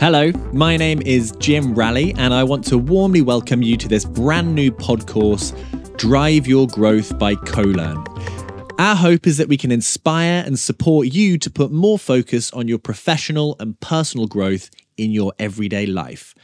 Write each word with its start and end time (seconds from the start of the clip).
Hello, 0.00 0.32
my 0.54 0.78
name 0.78 1.02
is 1.02 1.30
Jim 1.40 1.74
Ralley, 1.74 2.14
and 2.16 2.32
I 2.32 2.42
want 2.42 2.64
to 2.68 2.78
warmly 2.78 3.20
welcome 3.20 3.60
you 3.60 3.76
to 3.76 3.86
this 3.86 4.06
brand 4.06 4.54
new 4.54 4.72
pod 4.72 5.06
course, 5.06 5.52
Drive 5.96 6.46
Your 6.46 6.66
Growth 6.66 7.18
by 7.18 7.34
CoLearn. 7.34 8.06
Our 8.78 8.96
hope 8.96 9.26
is 9.26 9.36
that 9.36 9.48
we 9.48 9.58
can 9.58 9.70
inspire 9.70 10.42
and 10.46 10.58
support 10.58 11.08
you 11.08 11.36
to 11.36 11.50
put 11.50 11.70
more 11.70 11.98
focus 11.98 12.50
on 12.52 12.66
your 12.66 12.78
professional 12.78 13.56
and 13.60 13.78
personal 13.80 14.26
growth 14.26 14.70
in 14.96 15.10
your 15.10 15.34
everyday 15.38 15.84
life. 15.84 16.34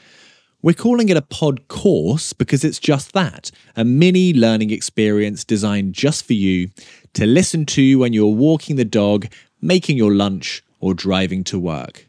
We're 0.60 0.74
calling 0.74 1.08
it 1.08 1.16
a 1.16 1.22
pod 1.22 1.66
course 1.68 2.34
because 2.34 2.62
it's 2.62 2.78
just 2.78 3.14
that 3.14 3.50
a 3.74 3.86
mini 3.86 4.34
learning 4.34 4.70
experience 4.70 5.44
designed 5.44 5.94
just 5.94 6.26
for 6.26 6.34
you 6.34 6.72
to 7.14 7.24
listen 7.24 7.64
to 7.64 8.00
when 8.00 8.12
you're 8.12 8.26
walking 8.26 8.76
the 8.76 8.84
dog, 8.84 9.28
making 9.62 9.96
your 9.96 10.12
lunch, 10.12 10.62
or 10.78 10.92
driving 10.92 11.42
to 11.44 11.58
work. 11.58 12.05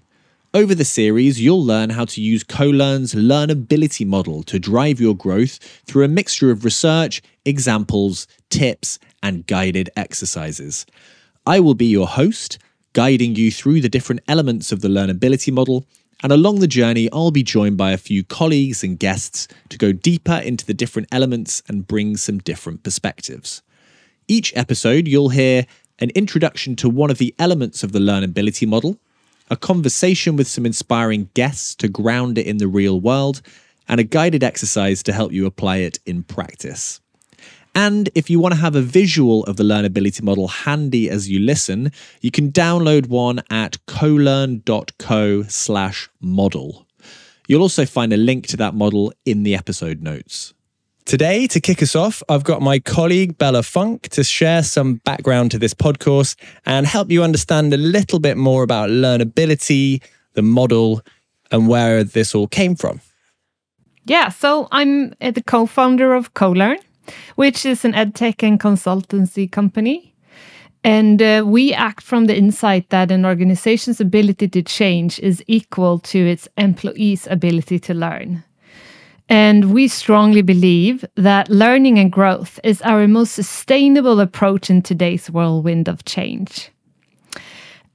Over 0.53 0.73
the 0.73 0.85
series, 0.85 1.41
you'll 1.41 1.63
learn 1.63 1.89
how 1.89 2.05
to 2.05 2.21
use 2.21 2.43
CoLearn's 2.45 3.13
learnability 3.13 4.07
model 4.07 4.43
to 4.43 4.57
drive 4.57 5.01
your 5.01 5.13
growth 5.13 5.57
through 5.85 6.05
a 6.05 6.07
mixture 6.07 6.51
of 6.51 6.63
research, 6.63 7.21
examples, 7.43 8.27
tips, 8.49 8.97
and 9.21 9.45
guided 9.45 9.89
exercises. 9.97 10.85
I 11.45 11.59
will 11.59 11.73
be 11.73 11.87
your 11.87 12.07
host, 12.07 12.59
guiding 12.93 13.35
you 13.35 13.51
through 13.51 13.81
the 13.81 13.89
different 13.89 14.21
elements 14.29 14.71
of 14.71 14.79
the 14.79 14.87
learnability 14.87 15.51
model. 15.51 15.85
And 16.23 16.31
along 16.31 16.59
the 16.59 16.67
journey, 16.67 17.09
I'll 17.11 17.29
be 17.29 17.43
joined 17.43 17.75
by 17.75 17.91
a 17.91 17.97
few 17.97 18.23
colleagues 18.23 18.85
and 18.85 18.97
guests 18.97 19.49
to 19.67 19.77
go 19.77 19.91
deeper 19.91 20.37
into 20.37 20.65
the 20.65 20.73
different 20.73 21.09
elements 21.11 21.61
and 21.67 21.85
bring 21.85 22.15
some 22.15 22.37
different 22.37 22.83
perspectives. 22.83 23.61
Each 24.29 24.55
episode, 24.55 25.09
you'll 25.09 25.29
hear 25.29 25.65
an 25.99 26.09
introduction 26.11 26.77
to 26.77 26.89
one 26.89 27.11
of 27.11 27.17
the 27.17 27.35
elements 27.37 27.83
of 27.83 27.91
the 27.91 27.99
learnability 27.99 28.65
model, 28.65 28.97
a 29.49 29.55
conversation 29.55 30.35
with 30.35 30.47
some 30.47 30.65
inspiring 30.65 31.29
guests 31.33 31.75
to 31.75 31.87
ground 31.87 32.37
it 32.37 32.45
in 32.45 32.57
the 32.57 32.67
real 32.67 32.99
world, 32.99 33.41
and 33.87 33.99
a 33.99 34.03
guided 34.03 34.43
exercise 34.43 35.01
to 35.03 35.13
help 35.13 35.31
you 35.31 35.45
apply 35.45 35.77
it 35.77 35.99
in 36.05 36.23
practice. 36.23 36.99
And 37.73 38.09
if 38.15 38.29
you 38.29 38.39
want 38.39 38.55
to 38.55 38.59
have 38.59 38.75
a 38.75 38.81
visual 38.81 39.43
of 39.43 39.55
the 39.57 39.63
learnability 39.63 40.21
model 40.23 40.47
handy 40.47 41.09
as 41.09 41.29
you 41.29 41.39
listen, 41.39 41.91
you 42.21 42.31
can 42.31 42.51
download 42.51 43.07
one 43.07 43.43
at 43.51 43.77
colearn.co 43.85 45.43
slash 45.43 46.09
model. 46.19 46.87
You'll 47.47 47.61
also 47.61 47.85
find 47.85 48.11
a 48.11 48.17
link 48.17 48.47
to 48.47 48.57
that 48.57 48.73
model 48.73 49.13
in 49.25 49.43
the 49.43 49.55
episode 49.55 50.01
notes. 50.01 50.53
Today, 51.07 51.47
to 51.47 51.61
kick 51.61 51.81
us 51.81 51.95
off, 51.95 52.21
I've 52.27 52.43
got 52.43 52.61
my 52.61 52.79
colleague 52.79 53.37
Bella 53.37 53.61
Funck 53.61 54.09
to 54.09 54.25
share 54.25 54.61
some 54.61 54.95
background 55.05 55.51
to 55.51 55.57
this 55.57 55.73
podcast 55.73 56.35
and 56.65 56.85
help 56.85 57.09
you 57.09 57.23
understand 57.23 57.73
a 57.73 57.77
little 57.77 58.19
bit 58.19 58.35
more 58.35 58.61
about 58.61 58.89
learnability, 58.89 60.03
the 60.33 60.41
model, 60.41 61.01
and 61.49 61.69
where 61.69 62.03
this 62.03 62.35
all 62.35 62.45
came 62.45 62.75
from. 62.75 62.99
Yeah, 64.03 64.27
so 64.27 64.67
I'm 64.73 65.11
the 65.21 65.41
co 65.41 65.65
founder 65.65 66.13
of 66.13 66.33
CoLearn, 66.33 66.79
which 67.35 67.65
is 67.65 67.85
an 67.85 67.93
edtech 67.93 68.43
and 68.43 68.59
consultancy 68.59 69.49
company. 69.49 70.13
And 70.83 71.21
uh, 71.21 71.45
we 71.47 71.73
act 71.73 72.03
from 72.03 72.25
the 72.25 72.37
insight 72.37 72.89
that 72.89 73.11
an 73.11 73.25
organization's 73.25 74.01
ability 74.01 74.49
to 74.49 74.61
change 74.61 75.19
is 75.21 75.41
equal 75.47 75.99
to 75.99 76.19
its 76.19 76.49
employees' 76.57 77.27
ability 77.27 77.79
to 77.79 77.93
learn. 77.93 78.43
And 79.29 79.73
we 79.73 79.87
strongly 79.87 80.41
believe 80.41 81.03
that 81.15 81.49
learning 81.49 81.99
and 81.99 82.11
growth 82.11 82.59
is 82.63 82.81
our 82.83 83.07
most 83.07 83.33
sustainable 83.33 84.19
approach 84.19 84.69
in 84.69 84.81
today's 84.81 85.29
whirlwind 85.29 85.89
of 85.89 86.05
change. 86.05 86.71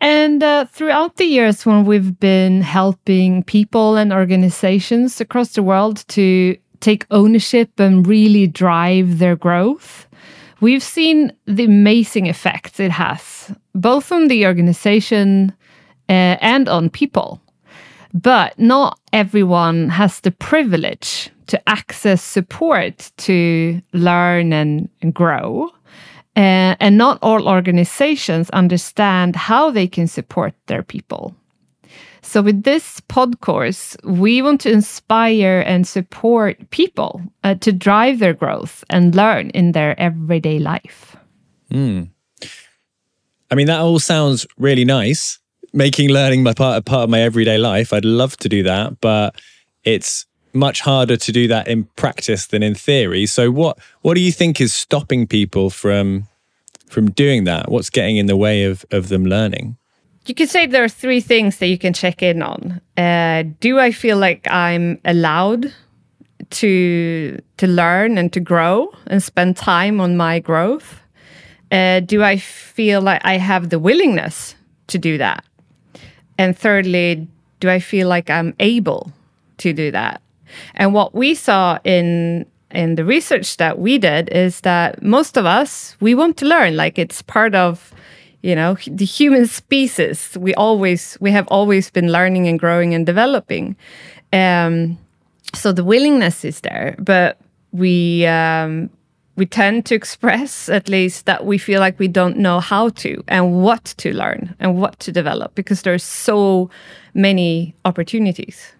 And 0.00 0.42
uh, 0.42 0.66
throughout 0.66 1.16
the 1.16 1.24
years, 1.24 1.64
when 1.64 1.84
we've 1.84 2.18
been 2.18 2.60
helping 2.60 3.44
people 3.44 3.96
and 3.96 4.12
organizations 4.12 5.20
across 5.20 5.54
the 5.54 5.62
world 5.62 6.04
to 6.08 6.56
take 6.80 7.06
ownership 7.12 7.78
and 7.78 8.06
really 8.06 8.48
drive 8.48 9.18
their 9.18 9.36
growth, 9.36 10.08
we've 10.60 10.82
seen 10.82 11.32
the 11.46 11.64
amazing 11.64 12.26
effects 12.26 12.80
it 12.80 12.90
has, 12.90 13.54
both 13.74 14.10
on 14.10 14.26
the 14.26 14.44
organization 14.44 15.52
uh, 16.08 16.36
and 16.40 16.68
on 16.68 16.90
people. 16.90 17.40
But 18.12 18.58
not 18.58 18.98
everyone 19.12 19.88
has 19.88 20.20
the 20.20 20.30
privilege 20.30 21.30
to 21.46 21.68
access 21.68 22.22
support 22.22 23.10
to 23.18 23.80
learn 23.92 24.52
and, 24.52 24.88
and 25.02 25.12
grow. 25.14 25.70
Uh, 26.34 26.74
and 26.80 26.96
not 26.96 27.18
all 27.20 27.46
organizations 27.46 28.48
understand 28.50 29.36
how 29.36 29.70
they 29.70 29.86
can 29.86 30.06
support 30.06 30.54
their 30.66 30.82
people. 30.82 31.34
So, 32.22 32.40
with 32.40 32.62
this 32.62 33.00
pod 33.00 33.40
course, 33.40 33.98
we 34.04 34.40
want 34.40 34.62
to 34.62 34.70
inspire 34.70 35.62
and 35.66 35.86
support 35.86 36.70
people 36.70 37.20
uh, 37.44 37.56
to 37.56 37.70
drive 37.70 38.18
their 38.18 38.32
growth 38.32 38.82
and 38.88 39.14
learn 39.14 39.50
in 39.50 39.72
their 39.72 39.98
everyday 40.00 40.58
life. 40.58 41.16
Mm. 41.70 42.08
I 43.50 43.54
mean, 43.54 43.66
that 43.66 43.80
all 43.80 43.98
sounds 43.98 44.46
really 44.56 44.86
nice 44.86 45.38
making 45.72 46.10
learning 46.10 46.42
my 46.42 46.52
part 46.52 46.78
a 46.78 46.82
part 46.82 47.04
of 47.04 47.10
my 47.10 47.20
everyday 47.20 47.58
life. 47.58 47.92
I'd 47.92 48.04
love 48.04 48.36
to 48.38 48.48
do 48.48 48.62
that, 48.62 49.00
but 49.00 49.40
it's 49.84 50.26
much 50.52 50.80
harder 50.80 51.16
to 51.16 51.32
do 51.32 51.48
that 51.48 51.68
in 51.68 51.84
practice 51.96 52.46
than 52.46 52.62
in 52.62 52.74
theory. 52.74 53.26
So 53.26 53.50
what 53.50 53.78
what 54.02 54.14
do 54.14 54.20
you 54.20 54.32
think 54.32 54.60
is 54.60 54.72
stopping 54.72 55.26
people 55.26 55.70
from 55.70 56.28
from 56.88 57.10
doing 57.10 57.44
that? 57.44 57.70
What's 57.70 57.90
getting 57.90 58.16
in 58.16 58.26
the 58.26 58.36
way 58.36 58.64
of 58.64 58.84
of 58.90 59.08
them 59.08 59.24
learning? 59.24 59.76
You 60.26 60.34
could 60.34 60.48
say 60.48 60.66
there 60.66 60.84
are 60.84 60.88
three 60.88 61.20
things 61.20 61.58
that 61.58 61.66
you 61.66 61.78
can 61.78 61.92
check 61.92 62.22
in 62.22 62.42
on. 62.42 62.80
Uh, 62.96 63.42
do 63.58 63.80
I 63.80 63.90
feel 63.90 64.18
like 64.18 64.46
I'm 64.48 65.00
allowed 65.04 65.72
to 66.50 67.40
to 67.56 67.66
learn 67.66 68.18
and 68.18 68.32
to 68.32 68.40
grow 68.40 68.88
and 69.06 69.22
spend 69.22 69.56
time 69.56 70.00
on 70.00 70.16
my 70.16 70.38
growth? 70.38 71.00
Uh, 71.72 72.00
do 72.00 72.22
I 72.22 72.36
feel 72.36 73.00
like 73.00 73.22
I 73.24 73.38
have 73.38 73.70
the 73.70 73.78
willingness 73.78 74.54
to 74.88 74.98
do 74.98 75.16
that? 75.18 75.42
And 76.42 76.58
thirdly, 76.58 77.28
do 77.60 77.70
I 77.70 77.78
feel 77.78 78.08
like 78.08 78.28
I'm 78.28 78.52
able 78.58 79.12
to 79.58 79.72
do 79.72 79.92
that? 79.92 80.20
And 80.74 80.92
what 80.92 81.14
we 81.14 81.36
saw 81.36 81.78
in 81.84 82.46
in 82.72 82.96
the 82.96 83.04
research 83.04 83.58
that 83.58 83.78
we 83.78 83.96
did 83.98 84.28
is 84.30 84.62
that 84.62 85.02
most 85.02 85.36
of 85.36 85.46
us 85.46 85.96
we 86.00 86.16
want 86.16 86.36
to 86.38 86.46
learn. 86.46 86.74
Like 86.74 86.98
it's 86.98 87.22
part 87.22 87.54
of 87.54 87.94
you 88.42 88.56
know 88.56 88.76
the 88.88 89.04
human 89.04 89.46
species. 89.46 90.36
We 90.36 90.52
always 90.54 91.16
we 91.20 91.30
have 91.30 91.46
always 91.46 91.90
been 91.90 92.10
learning 92.10 92.48
and 92.48 92.58
growing 92.58 92.92
and 92.92 93.06
developing. 93.06 93.76
Um, 94.32 94.98
so 95.54 95.70
the 95.70 95.84
willingness 95.84 96.44
is 96.44 96.60
there 96.62 96.96
but 96.98 97.38
we 97.72 98.26
um, 98.26 98.90
we 99.36 99.46
tend 99.46 99.86
to 99.86 99.94
express 99.94 100.68
at 100.68 100.88
least 100.88 101.26
that 101.26 101.46
we 101.46 101.58
feel 101.58 101.80
like 101.80 101.98
we 101.98 102.08
don't 102.08 102.36
know 102.36 102.60
how 102.60 102.90
to 102.90 103.22
and 103.28 103.62
what 103.62 103.84
to 103.98 104.14
learn 104.14 104.54
and 104.60 104.80
what 104.80 104.98
to 105.00 105.12
develop 105.12 105.54
because 105.54 105.82
there's 105.82 106.02
so 106.02 106.68
many 107.14 107.74
opportunities. 107.84 108.72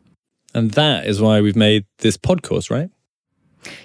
And 0.55 0.73
that 0.73 1.07
is 1.07 1.21
why 1.21 1.41
we've 1.41 1.57
made 1.57 1.87
this 1.99 2.17
podcast 2.17 2.71
right? 2.71 2.91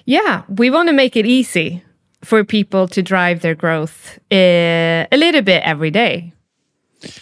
Yeah 0.05 0.43
we 0.49 0.69
want 0.69 0.89
to 0.89 0.93
make 0.93 1.15
it 1.15 1.25
easy 1.25 1.83
for 2.23 2.43
people 2.43 2.87
to 2.89 3.01
drive 3.01 3.41
their 3.41 3.55
growth 3.55 4.19
uh, 4.31 5.05
a 5.11 5.17
little 5.17 5.41
bit 5.41 5.61
every 5.63 5.91
day. 5.91 6.33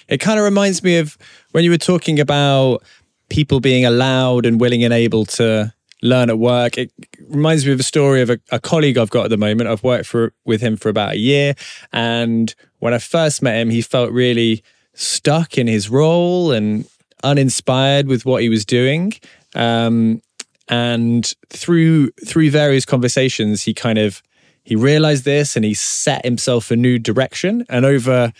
It 0.07 0.19
kind 0.19 0.39
of 0.39 0.45
reminds 0.45 0.83
me 0.83 0.97
of 0.97 1.17
when 1.51 1.63
you 1.63 1.69
were 1.69 1.77
talking 1.77 2.19
about 2.19 2.81
people 3.29 3.59
being 3.59 3.85
allowed 3.85 4.45
and 4.45 4.59
willing 4.59 4.83
and 4.83 4.93
able 4.93 5.25
to 5.25 5.73
learn 6.05 6.29
at 6.29 6.39
work. 6.39 6.77
It 6.77 6.91
reminds 7.27 7.65
me 7.65 7.71
of 7.71 7.79
a 7.79 7.83
story 7.83 8.21
of 8.21 8.29
a, 8.29 8.39
a, 8.51 8.59
colleague 8.59 8.97
I've 8.97 9.09
got 9.09 9.25
at 9.25 9.29
the 9.29 9.37
moment. 9.37 9.69
I've 9.69 9.83
worked 9.83 10.05
for 10.05 10.33
with 10.45 10.61
him 10.61 10.77
for 10.77 10.89
about 10.89 11.13
a 11.13 11.17
year, 11.17 11.55
and 11.91 12.53
when 12.79 12.93
I 12.93 12.99
first 12.99 13.41
met 13.41 13.57
him, 13.57 13.69
he 13.69 13.81
felt 13.81 14.11
really 14.11 14.63
stuck 14.93 15.57
in 15.57 15.67
his 15.67 15.89
role 15.89 16.51
and 16.51 16.85
uninspired 17.23 18.07
with 18.07 18.25
what 18.25 18.41
he 18.41 18.49
was 18.49 18.65
doing. 18.65 19.13
Um, 19.55 20.21
and 20.67 21.33
through 21.49 22.11
through 22.25 22.49
various 22.51 22.85
conversations, 22.85 23.63
he 23.63 23.73
kind 23.73 23.97
of 23.97 24.21
he 24.63 24.75
realized 24.75 25.25
this 25.25 25.55
and 25.55 25.63
he 25.63 25.73
set 25.73 26.25
himself 26.25 26.71
a 26.71 26.75
new 26.75 26.97
direction. 26.97 27.65
And 27.69 27.85
over 27.85 28.33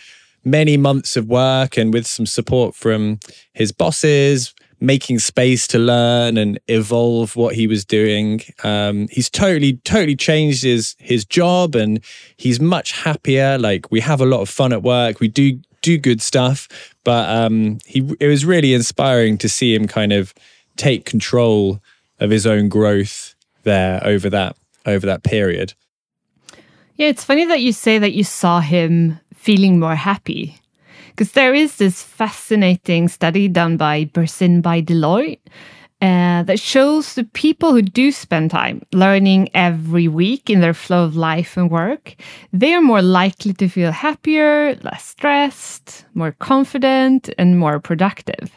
many 0.44 0.75
months 0.75 1.16
of 1.16 1.28
work 1.28 1.78
and 1.78 1.94
with 1.94 2.07
some 2.07 2.25
support 2.25 2.75
from 2.75 3.19
his 3.54 3.72
bosses, 3.72 4.54
making 4.80 5.19
space 5.19 5.68
to 5.68 5.80
learn 5.80 6.38
and 6.38 6.60
evolve 6.68 7.36
what 7.36 7.56
he 7.56 7.68
was 7.68 7.86
doing. 7.86 8.42
Um, 8.63 9.07
he's 9.10 9.30
totally, 9.30 9.77
totally 9.83 10.16
changed 10.16 10.63
his 10.63 10.95
his 11.00 11.25
job, 11.25 11.75
and 11.75 12.04
he's 12.38 12.60
much 12.60 12.92
happier. 12.92 13.57
Like 13.57 13.92
we 13.92 14.00
have 14.01 14.22
a 14.22 14.25
lot 14.25 14.42
of 14.42 14.50
fun 14.50 14.74
at 14.74 14.83
work. 14.83 15.19
We 15.19 15.27
do 15.27 15.60
do 15.81 15.98
good 15.98 16.22
stuff, 16.22 16.68
but 17.04 17.30
um, 17.30 17.80
he 17.86 18.00
it 18.19 18.27
was 18.27 18.45
really 18.45 18.74
inspiring 18.74 19.38
to 19.39 19.50
see 19.50 19.74
him 19.74 19.88
kind 19.88 20.13
of 20.13 20.33
take 20.77 21.06
control 21.06 21.80
of 22.19 22.30
his 22.30 22.45
own 22.45 22.69
growth 22.69 23.36
there 23.63 24.01
over 24.04 24.30
that 24.30 24.56
over 24.86 25.06
that 25.06 25.24
period. 25.24 25.74
Yeah, 26.95 27.07
it's 27.07 27.24
funny 27.24 27.45
that 27.45 27.62
you 27.62 27.74
say 27.74 28.00
that 28.00 28.13
you 28.13 28.24
saw 28.24 28.62
him 28.62 29.19
feeling 29.33 29.80
more 29.80 29.95
happy 29.95 30.60
Because 31.15 31.31
there 31.31 31.53
is 31.53 31.77
this 31.77 32.03
fascinating 32.03 33.07
study 33.07 33.47
done 33.47 33.77
by 33.77 34.03
Bersin 34.06 34.62
by 34.62 34.81
Deloitte 34.81 35.39
uh, 36.01 36.44
that 36.44 36.59
shows 36.59 37.15
the 37.15 37.23
people 37.23 37.71
who 37.71 37.81
do 37.81 38.12
spend 38.12 38.51
time 38.51 38.81
learning 38.91 39.47
every 39.53 40.09
week 40.09 40.50
in 40.50 40.59
their 40.59 40.73
flow 40.73 41.06
of 41.06 41.15
life 41.15 41.56
and 41.56 41.71
work, 41.71 42.17
they 42.51 42.73
are 42.73 42.81
more 42.81 43.01
likely 43.01 43.53
to 43.53 43.69
feel 43.69 43.94
happier, 43.94 44.75
less 44.83 45.06
stressed, 45.06 46.06
more 46.13 46.33
confident, 46.33 47.29
and 47.38 47.57
more 47.57 47.79
productive. 47.79 48.51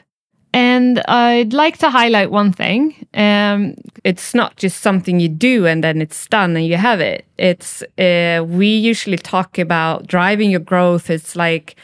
And 0.52 0.98
I'd 1.06 1.52
like 1.52 1.78
to 1.78 1.90
highlight 1.90 2.32
one 2.32 2.52
thing. 2.52 3.06
Um, 3.14 3.76
it's 4.02 4.34
not 4.34 4.56
just 4.56 4.80
something 4.80 5.20
you 5.20 5.28
do 5.28 5.64
and 5.64 5.84
then 5.84 6.02
it's 6.02 6.26
done 6.26 6.56
and 6.56 6.66
you 6.66 6.76
have 6.76 6.98
it. 6.98 7.24
It's 7.38 7.82
uh, 7.98 8.44
we 8.48 8.66
usually 8.66 9.18
talk 9.18 9.58
about 9.60 10.08
driving 10.08 10.50
your 10.50 10.60
growth. 10.60 11.08
It's 11.08 11.36
like 11.36 11.76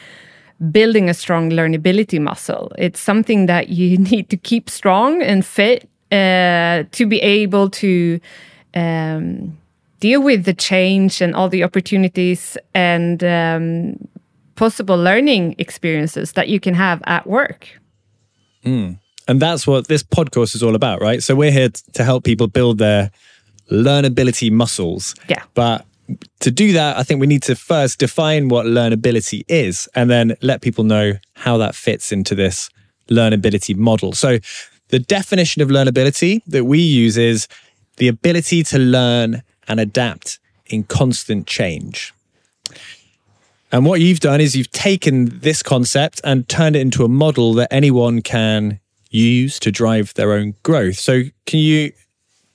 building 0.71 1.09
a 1.09 1.13
strong 1.13 1.49
learnability 1.49 2.19
muscle. 2.19 2.71
It's 2.77 2.99
something 2.99 3.45
that 3.47 3.69
you 3.69 3.97
need 4.11 4.29
to 4.29 4.37
keep 4.37 4.69
strong 4.69 5.21
and 5.21 5.45
fit 5.45 5.89
uh, 6.11 6.83
to 6.91 7.05
be 7.05 7.21
able 7.21 7.69
to 7.69 8.19
um, 8.73 9.57
deal 9.99 10.21
with 10.21 10.45
the 10.45 10.53
change 10.53 11.21
and 11.21 11.35
all 11.35 11.49
the 11.49 11.63
opportunities 11.63 12.57
and 12.73 13.23
um, 13.23 13.97
possible 14.55 14.97
learning 14.97 15.55
experiences 15.57 16.33
that 16.33 16.47
you 16.47 16.59
can 16.59 16.73
have 16.73 17.01
at 17.05 17.27
work. 17.27 17.67
Mm. 18.63 18.99
And 19.27 19.41
that's 19.41 19.65
what 19.65 19.87
this 19.87 20.03
podcast 20.03 20.55
is 20.55 20.61
all 20.61 20.75
about, 20.75 21.01
right? 21.01 21.23
So 21.23 21.35
we're 21.35 21.51
here 21.51 21.69
to 21.93 22.03
help 22.03 22.23
people 22.23 22.47
build 22.47 22.77
their 22.77 23.11
learnability 23.71 24.51
muscles. 24.51 25.15
Yeah. 25.27 25.43
But 25.53 25.85
to 26.39 26.51
do 26.51 26.73
that, 26.73 26.97
I 26.97 27.03
think 27.03 27.19
we 27.19 27.27
need 27.27 27.43
to 27.43 27.55
first 27.55 27.99
define 27.99 28.49
what 28.49 28.65
learnability 28.65 29.43
is 29.47 29.89
and 29.95 30.09
then 30.09 30.35
let 30.41 30.61
people 30.61 30.83
know 30.83 31.13
how 31.33 31.57
that 31.57 31.75
fits 31.75 32.11
into 32.11 32.35
this 32.35 32.69
learnability 33.09 33.75
model. 33.75 34.13
So, 34.13 34.39
the 34.89 34.99
definition 34.99 35.61
of 35.61 35.69
learnability 35.69 36.41
that 36.45 36.65
we 36.65 36.79
use 36.79 37.17
is 37.17 37.47
the 37.97 38.07
ability 38.07 38.61
to 38.63 38.77
learn 38.77 39.41
and 39.67 39.79
adapt 39.79 40.39
in 40.67 40.83
constant 40.83 41.47
change. 41.47 42.13
And 43.71 43.85
what 43.85 43.99
you've 43.99 44.19
done 44.19 44.41
is 44.41 44.55
you've 44.55 44.71
taken 44.71 45.39
this 45.39 45.63
concept 45.63 46.21
and 46.23 46.47
turned 46.47 46.75
it 46.75 46.79
into 46.79 47.03
a 47.03 47.09
model 47.09 47.53
that 47.55 47.73
anyone 47.73 48.21
can 48.21 48.79
use 49.09 49.59
to 49.59 49.71
drive 49.71 50.13
their 50.13 50.33
own 50.33 50.53
growth. 50.61 50.97
So, 50.97 51.23
can 51.45 51.59
you 51.59 51.91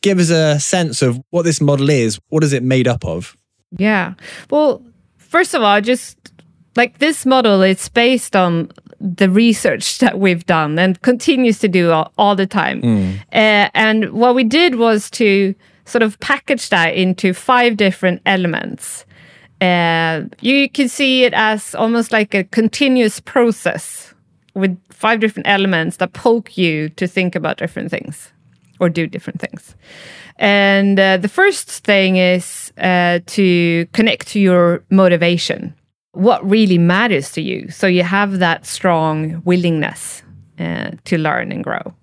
give 0.03 0.19
us 0.19 0.31
a 0.31 0.61
sense 0.61 1.03
of 1.03 1.21
what 1.31 1.43
this 1.43 1.61
model 1.61 1.91
is? 1.91 2.21
What 2.29 2.45
is 2.45 2.53
it 2.53 2.63
made 2.63 2.87
up 2.87 3.05
of? 3.05 3.37
Yeah. 3.77 4.15
Well, 4.51 4.83
first 5.19 5.55
of 5.55 5.63
all, 5.63 5.81
just 5.81 6.17
like 6.77 6.99
this 6.99 7.27
model, 7.27 7.63
it's 7.63 7.89
based 7.89 8.37
on 8.37 8.71
the 9.01 9.31
research 9.31 9.99
that 10.05 10.19
we've 10.19 10.47
done 10.47 10.79
and 10.79 11.01
continues 11.03 11.59
to 11.61 11.69
do 11.69 11.91
all, 11.91 12.13
all 12.19 12.37
the 12.37 12.47
time. 12.47 12.83
Mm. 12.83 13.19
Uh, 13.33 13.71
and 13.75 14.13
what 14.13 14.35
we 14.35 14.45
did 14.45 14.77
was 14.77 15.11
to 15.11 15.55
sort 15.85 16.03
of 16.03 16.19
package 16.21 16.69
that 16.69 16.95
into 16.95 17.33
five 17.33 17.77
different 17.77 18.23
elements. 18.27 19.05
Uh, 19.61 20.23
you 20.41 20.71
can 20.71 20.89
see 20.89 21.25
it 21.25 21.35
as 21.35 21.75
almost 21.75 22.13
like 22.13 22.35
a 22.35 22.45
continuous 22.45 23.21
process 23.21 24.15
with 24.55 24.79
five 24.91 25.21
different 25.21 25.47
elements 25.47 25.99
that 25.99 26.13
poke 26.13 26.57
you 26.57 26.89
to 26.91 27.07
think 27.07 27.35
about 27.35 27.59
different 27.59 27.91
things 27.91 28.33
or 28.79 28.89
do 28.89 29.07
different 29.07 29.41
things. 29.41 29.75
And 30.41 30.99
uh, 30.99 31.19
the 31.19 31.29
first 31.29 31.69
thing 31.85 32.17
is 32.17 32.73
uh, 32.79 33.21
to 33.27 33.87
connect 33.93 34.29
to 34.29 34.41
your 34.41 34.83
motivation. 34.91 35.75
What 36.13 36.45
really 36.49 36.79
matters 36.79 37.31
to 37.33 37.43
you? 37.43 37.69
So 37.71 37.87
you 37.87 38.03
have 38.03 38.39
that 38.39 38.65
strong 38.65 39.43
willingness 39.45 40.23
uh, 40.59 40.93
to 41.05 41.19
learn 41.19 41.53
and 41.53 41.63
grow. 41.63 41.95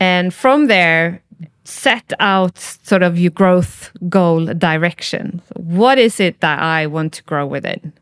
And 0.00 0.34
from 0.34 0.66
there, 0.66 1.22
set 1.64 2.12
out 2.18 2.58
sort 2.58 3.04
of 3.04 3.18
your 3.18 3.30
growth 3.30 3.90
goal 4.08 4.46
direction. 4.46 5.40
What 5.54 5.98
is 5.98 6.20
it 6.20 6.40
that 6.40 6.58
I 6.58 6.86
want 6.88 7.14
to 7.14 7.22
grow 7.22 7.46
within? 7.46 7.92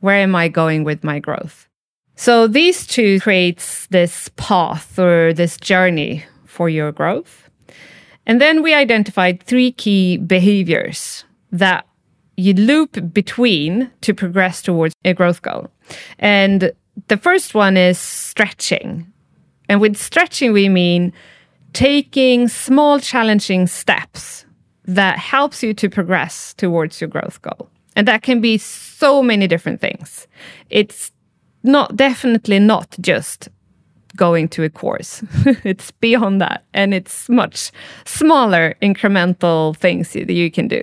Where 0.00 0.16
am 0.16 0.36
I 0.36 0.48
going 0.48 0.84
with 0.84 1.02
my 1.02 1.18
growth? 1.18 1.68
So 2.16 2.46
these 2.46 2.86
two 2.86 3.18
creates 3.20 3.86
this 3.86 4.30
path 4.36 4.98
or 4.98 5.32
this 5.32 5.56
journey 5.56 6.24
for 6.44 6.68
your 6.68 6.92
growth. 6.92 7.49
And 8.30 8.40
then 8.40 8.62
we 8.62 8.72
identified 8.74 9.42
three 9.42 9.72
key 9.72 10.16
behaviors 10.16 11.24
that 11.50 11.84
you 12.36 12.54
loop 12.54 13.12
between 13.12 13.90
to 14.02 14.14
progress 14.14 14.62
towards 14.62 14.94
a 15.04 15.14
growth 15.14 15.42
goal. 15.42 15.68
And 16.20 16.70
the 17.08 17.16
first 17.16 17.56
one 17.56 17.76
is 17.76 17.98
stretching. 17.98 19.12
And 19.68 19.80
with 19.80 19.96
stretching, 19.96 20.52
we 20.52 20.68
mean 20.68 21.12
taking 21.72 22.46
small, 22.46 23.00
challenging 23.00 23.66
steps 23.66 24.46
that 24.84 25.18
helps 25.18 25.60
you 25.60 25.74
to 25.74 25.90
progress 25.90 26.54
towards 26.54 27.00
your 27.00 27.08
growth 27.08 27.42
goal. 27.42 27.68
And 27.96 28.06
that 28.06 28.22
can 28.22 28.40
be 28.40 28.58
so 28.58 29.24
many 29.24 29.48
different 29.48 29.80
things. 29.80 30.28
It's 30.68 31.10
not 31.64 31.96
definitely 31.96 32.60
not 32.60 32.94
just 33.00 33.48
going 34.20 34.48
to 34.48 34.62
a 34.62 34.68
course. 34.68 35.24
it's 35.64 35.90
beyond 35.92 36.40
that. 36.42 36.62
And 36.74 36.92
it's 36.92 37.28
much 37.28 37.72
smaller 38.04 38.76
incremental 38.82 39.74
things 39.76 40.12
that 40.12 40.30
you 40.30 40.50
can 40.50 40.68
do. 40.68 40.82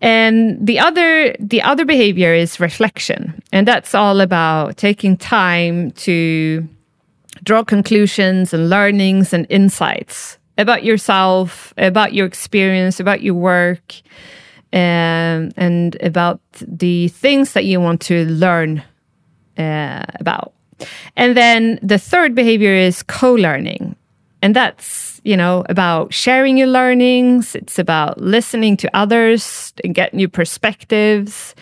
And 0.00 0.64
the 0.64 0.78
other 0.78 1.34
the 1.40 1.60
other 1.60 1.84
behavior 1.84 2.32
is 2.32 2.60
reflection. 2.60 3.42
And 3.52 3.66
that's 3.66 3.94
all 3.94 4.20
about 4.20 4.76
taking 4.76 5.16
time 5.16 5.90
to 6.06 6.66
draw 7.42 7.64
conclusions 7.64 8.54
and 8.54 8.70
learnings 8.70 9.32
and 9.32 9.46
insights 9.50 10.38
about 10.56 10.84
yourself, 10.84 11.74
about 11.76 12.12
your 12.14 12.26
experience, 12.26 13.00
about 13.00 13.22
your 13.22 13.34
work, 13.34 13.94
um, 14.72 15.50
and 15.56 15.96
about 16.00 16.40
the 16.60 17.08
things 17.08 17.52
that 17.54 17.64
you 17.64 17.80
want 17.80 18.00
to 18.02 18.24
learn 18.26 18.82
uh, 19.58 20.04
about. 20.20 20.52
And 21.16 21.36
then 21.36 21.78
the 21.82 21.98
third 21.98 22.34
behavior 22.34 22.74
is 22.74 23.02
co 23.02 23.34
learning. 23.34 23.96
And 24.42 24.56
that's, 24.56 25.20
you 25.24 25.36
know, 25.36 25.64
about 25.68 26.14
sharing 26.14 26.56
your 26.56 26.68
learnings. 26.68 27.54
It's 27.54 27.78
about 27.78 28.20
listening 28.20 28.76
to 28.78 28.96
others 28.96 29.72
and 29.84 29.94
get 29.94 30.14
new 30.14 30.28
perspectives. 30.28 31.54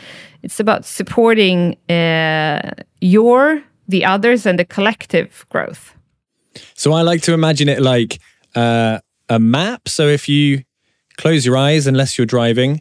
It's 0.43 0.61
about 0.61 0.85
supporting 0.85 1.77
uh, 1.91 2.71
your, 3.01 3.63
the 3.89 4.05
others, 4.05 4.47
and 4.47 4.59
the 4.59 4.65
collective 4.65 5.45
growth. 5.49 5.93
So 6.75 6.93
I 6.93 7.03
like 7.03 7.23
to 7.23 7.35
imagine 7.35 7.69
it 7.69 7.83
like 7.83 8.21
uh, 8.55 9.01
a 9.29 9.41
map. 9.41 9.89
So 9.89 10.07
if 10.07 10.29
you 10.29 10.63
close 11.17 11.45
your 11.45 11.57
eyes, 11.57 11.89
unless 11.89 12.17
you're 12.17 12.27
driving, 12.27 12.81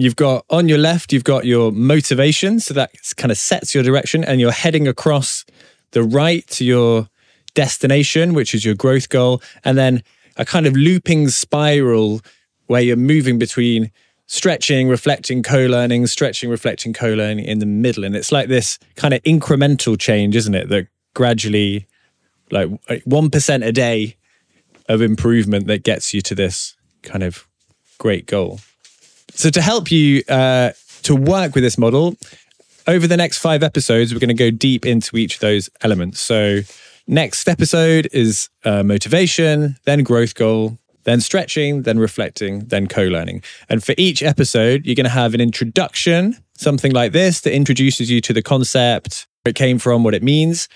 You've 0.00 0.14
got 0.14 0.44
on 0.48 0.68
your 0.68 0.78
left, 0.78 1.12
you've 1.12 1.24
got 1.24 1.44
your 1.44 1.72
motivation. 1.72 2.60
So 2.60 2.72
that 2.74 2.92
kind 3.16 3.32
of 3.32 3.36
sets 3.36 3.74
your 3.74 3.82
direction, 3.82 4.22
and 4.22 4.40
you're 4.40 4.52
heading 4.52 4.86
across 4.86 5.44
the 5.92 6.02
right 6.02 6.46
to 6.48 6.64
your 6.64 7.08
destination, 7.54 8.34
which 8.34 8.54
is 8.54 8.64
your 8.64 8.74
growth 8.74 9.08
goal. 9.08 9.42
And 9.64 9.76
then 9.76 10.02
a 10.36 10.44
kind 10.44 10.66
of 10.66 10.74
looping 10.74 11.28
spiral 11.28 12.20
where 12.66 12.80
you're 12.80 12.96
moving 12.96 13.38
between 13.38 13.90
stretching, 14.26 14.88
reflecting, 14.88 15.42
co 15.42 15.66
learning, 15.66 16.06
stretching, 16.06 16.50
reflecting, 16.50 16.92
co 16.92 17.14
learning 17.14 17.44
in 17.44 17.58
the 17.58 17.66
middle. 17.66 18.04
And 18.04 18.14
it's 18.14 18.30
like 18.30 18.48
this 18.48 18.78
kind 18.94 19.12
of 19.12 19.22
incremental 19.22 19.98
change, 19.98 20.36
isn't 20.36 20.54
it? 20.54 20.68
That 20.68 20.86
gradually, 21.14 21.86
like 22.50 22.68
1% 22.88 23.66
a 23.66 23.72
day 23.72 24.16
of 24.88 25.02
improvement 25.02 25.66
that 25.66 25.82
gets 25.82 26.14
you 26.14 26.20
to 26.22 26.34
this 26.34 26.76
kind 27.02 27.22
of 27.22 27.46
great 27.98 28.26
goal. 28.26 28.60
So, 29.34 29.50
to 29.50 29.60
help 29.60 29.90
you 29.90 30.22
uh, 30.28 30.72
to 31.02 31.14
work 31.14 31.54
with 31.54 31.64
this 31.64 31.78
model, 31.78 32.16
over 32.88 33.06
the 33.06 33.16
next 33.16 33.38
five 33.38 33.62
episodes, 33.62 34.12
we're 34.12 34.18
going 34.18 34.28
to 34.28 34.34
go 34.34 34.50
deep 34.50 34.86
into 34.86 35.16
each 35.16 35.34
of 35.34 35.40
those 35.40 35.68
elements. 35.82 36.18
So, 36.20 36.60
next 37.06 37.46
episode 37.46 38.08
is 38.12 38.48
uh, 38.64 38.82
motivation, 38.82 39.76
then 39.84 40.02
growth 40.02 40.34
goal, 40.34 40.78
then 41.04 41.20
stretching, 41.20 41.82
then 41.82 41.98
reflecting, 41.98 42.60
then 42.60 42.88
co 42.88 43.04
learning. 43.04 43.42
And 43.68 43.84
for 43.84 43.94
each 43.98 44.22
episode, 44.22 44.86
you're 44.86 44.94
going 44.94 45.04
to 45.04 45.10
have 45.10 45.34
an 45.34 45.40
introduction, 45.40 46.36
something 46.54 46.92
like 46.92 47.12
this 47.12 47.42
that 47.42 47.54
introduces 47.54 48.10
you 48.10 48.20
to 48.22 48.32
the 48.32 48.42
concept, 48.42 49.26
where 49.42 49.50
it 49.50 49.56
came 49.56 49.78
from, 49.78 50.02
what 50.02 50.14
it 50.14 50.22
means. 50.22 50.68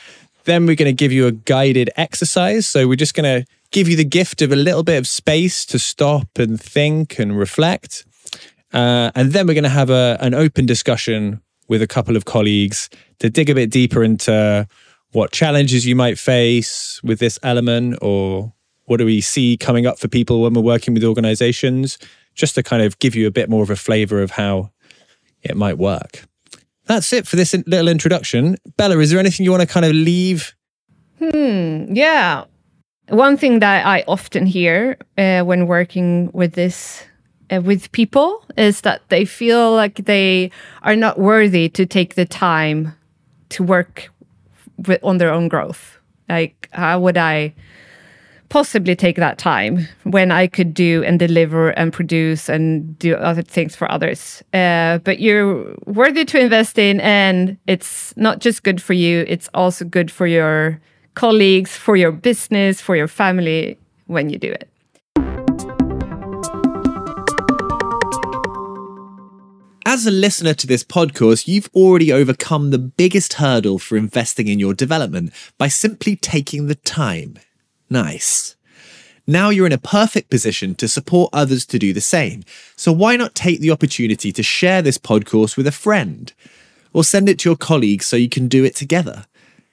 Then 0.44 0.66
we're 0.66 0.76
going 0.76 0.86
to 0.86 0.92
give 0.92 1.12
you 1.12 1.26
a 1.26 1.32
guided 1.32 1.88
exercise. 1.96 2.66
So, 2.66 2.86
we're 2.86 2.96
just 2.96 3.14
going 3.14 3.40
to 3.42 3.46
give 3.70 3.88
you 3.88 3.96
the 3.96 4.04
gift 4.04 4.42
of 4.42 4.52
a 4.52 4.56
little 4.56 4.82
bit 4.82 4.98
of 4.98 5.08
space 5.08 5.64
to 5.64 5.78
stop 5.78 6.28
and 6.38 6.60
think 6.60 7.18
and 7.18 7.38
reflect. 7.38 8.04
Uh, 8.70 9.10
and 9.14 9.32
then 9.32 9.46
we're 9.46 9.54
going 9.54 9.64
to 9.64 9.70
have 9.70 9.88
a, 9.88 10.18
an 10.20 10.34
open 10.34 10.66
discussion 10.66 11.40
with 11.72 11.80
a 11.80 11.86
couple 11.86 12.18
of 12.18 12.26
colleagues 12.26 12.90
to 13.18 13.30
dig 13.30 13.48
a 13.48 13.54
bit 13.54 13.70
deeper 13.70 14.04
into 14.04 14.68
what 15.12 15.32
challenges 15.32 15.86
you 15.86 15.96
might 15.96 16.18
face 16.18 17.00
with 17.02 17.18
this 17.18 17.38
element 17.42 17.98
or 18.02 18.52
what 18.84 18.98
do 18.98 19.06
we 19.06 19.22
see 19.22 19.56
coming 19.56 19.86
up 19.86 19.98
for 19.98 20.06
people 20.06 20.42
when 20.42 20.52
we're 20.52 20.60
working 20.60 20.92
with 20.92 21.02
organizations, 21.02 21.96
just 22.34 22.54
to 22.56 22.62
kind 22.62 22.82
of 22.82 22.98
give 22.98 23.14
you 23.14 23.26
a 23.26 23.30
bit 23.30 23.48
more 23.48 23.62
of 23.62 23.70
a 23.70 23.76
flavor 23.76 24.20
of 24.20 24.32
how 24.32 24.70
it 25.42 25.56
might 25.56 25.78
work. 25.78 26.24
that's 26.84 27.10
it 27.10 27.26
for 27.26 27.36
this 27.36 27.54
little 27.66 27.88
introduction. 27.88 28.56
Bella, 28.76 28.98
is 28.98 29.10
there 29.10 29.18
anything 29.18 29.42
you 29.44 29.50
want 29.50 29.62
to 29.62 29.66
kind 29.66 29.86
of 29.86 29.92
leave? 29.92 30.54
Hmm. 31.20 31.86
Yeah. 31.94 32.44
One 33.08 33.38
thing 33.38 33.60
that 33.60 33.86
I 33.86 34.04
often 34.06 34.44
hear 34.44 34.98
uh, 35.16 35.40
when 35.40 35.66
working 35.66 36.30
with 36.34 36.52
this 36.52 37.02
with 37.60 37.90
people 37.92 38.44
is 38.56 38.80
that 38.82 39.02
they 39.08 39.24
feel 39.24 39.74
like 39.74 39.96
they 40.04 40.50
are 40.82 40.96
not 40.96 41.18
worthy 41.18 41.68
to 41.70 41.86
take 41.86 42.14
the 42.14 42.24
time 42.24 42.94
to 43.50 43.62
work 43.62 44.10
with, 44.86 45.02
on 45.02 45.18
their 45.18 45.32
own 45.32 45.48
growth. 45.48 45.98
Like, 46.28 46.68
how 46.72 47.00
would 47.00 47.18
I 47.18 47.54
possibly 48.48 48.94
take 48.94 49.16
that 49.16 49.38
time 49.38 49.88
when 50.04 50.30
I 50.30 50.46
could 50.46 50.74
do 50.74 51.02
and 51.04 51.18
deliver 51.18 51.70
and 51.70 51.92
produce 51.92 52.48
and 52.48 52.98
do 52.98 53.14
other 53.14 53.42
things 53.42 53.76
for 53.76 53.90
others? 53.90 54.42
Uh, 54.52 54.98
but 54.98 55.20
you're 55.20 55.74
worthy 55.86 56.24
to 56.24 56.38
invest 56.38 56.78
in, 56.78 57.00
and 57.00 57.56
it's 57.66 58.14
not 58.16 58.40
just 58.40 58.62
good 58.62 58.80
for 58.80 58.92
you, 58.94 59.24
it's 59.28 59.48
also 59.54 59.84
good 59.84 60.10
for 60.10 60.26
your 60.26 60.80
colleagues, 61.14 61.76
for 61.76 61.96
your 61.96 62.12
business, 62.12 62.80
for 62.80 62.96
your 62.96 63.08
family 63.08 63.78
when 64.06 64.30
you 64.30 64.38
do 64.38 64.50
it. 64.50 64.68
As 69.84 70.06
a 70.06 70.12
listener 70.12 70.54
to 70.54 70.66
this 70.68 70.84
podcast, 70.84 71.48
you've 71.48 71.68
already 71.74 72.12
overcome 72.12 72.70
the 72.70 72.78
biggest 72.78 73.34
hurdle 73.34 73.80
for 73.80 73.96
investing 73.96 74.46
in 74.46 74.60
your 74.60 74.74
development 74.74 75.32
by 75.58 75.66
simply 75.66 76.14
taking 76.14 76.68
the 76.68 76.76
time. 76.76 77.36
Nice. 77.90 78.54
Now 79.26 79.50
you're 79.50 79.66
in 79.66 79.72
a 79.72 79.78
perfect 79.78 80.30
position 80.30 80.76
to 80.76 80.86
support 80.86 81.30
others 81.32 81.66
to 81.66 81.80
do 81.80 81.92
the 81.92 82.00
same. 82.00 82.44
So 82.76 82.92
why 82.92 83.16
not 83.16 83.34
take 83.34 83.58
the 83.58 83.72
opportunity 83.72 84.30
to 84.30 84.42
share 84.42 84.82
this 84.82 84.98
podcast 84.98 85.56
with 85.56 85.66
a 85.66 85.72
friend? 85.72 86.32
Or 86.92 87.02
send 87.02 87.28
it 87.28 87.40
to 87.40 87.48
your 87.48 87.56
colleagues 87.56 88.06
so 88.06 88.16
you 88.16 88.28
can 88.28 88.46
do 88.46 88.64
it 88.64 88.76
together. 88.76 89.26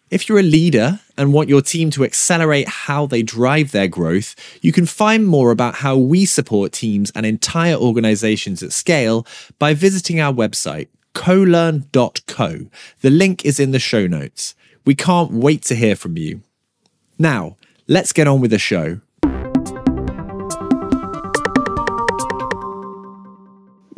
If 0.09 0.27
you're 0.27 0.39
a 0.39 0.43
leader 0.43 0.99
and 1.17 1.33
want 1.33 1.49
your 1.49 1.61
team 1.61 1.91
to 1.91 2.03
accelerate 2.03 2.67
how 2.67 3.05
they 3.05 3.21
drive 3.21 3.71
their 3.71 3.87
growth, 3.87 4.35
you 4.61 4.71
can 4.71 4.87
find 4.87 5.27
more 5.27 5.51
about 5.51 5.75
how 5.75 5.97
we 5.97 6.25
support 6.25 6.71
teams 6.71 7.11
and 7.11 7.25
entire 7.25 7.75
organizations 7.75 8.63
at 8.63 8.73
scale 8.73 9.27
by 9.59 9.75
visiting 9.75 10.19
our 10.19 10.33
website, 10.33 10.87
colearn.co. 11.13 12.67
The 13.01 13.09
link 13.09 13.45
is 13.45 13.59
in 13.59 13.71
the 13.71 13.79
show 13.79 14.07
notes. 14.07 14.55
We 14.83 14.95
can't 14.95 15.31
wait 15.31 15.61
to 15.63 15.75
hear 15.75 15.95
from 15.95 16.17
you. 16.17 16.41
Now, 17.19 17.57
let's 17.87 18.11
get 18.11 18.27
on 18.27 18.41
with 18.41 18.51
the 18.51 18.57
show. 18.57 19.01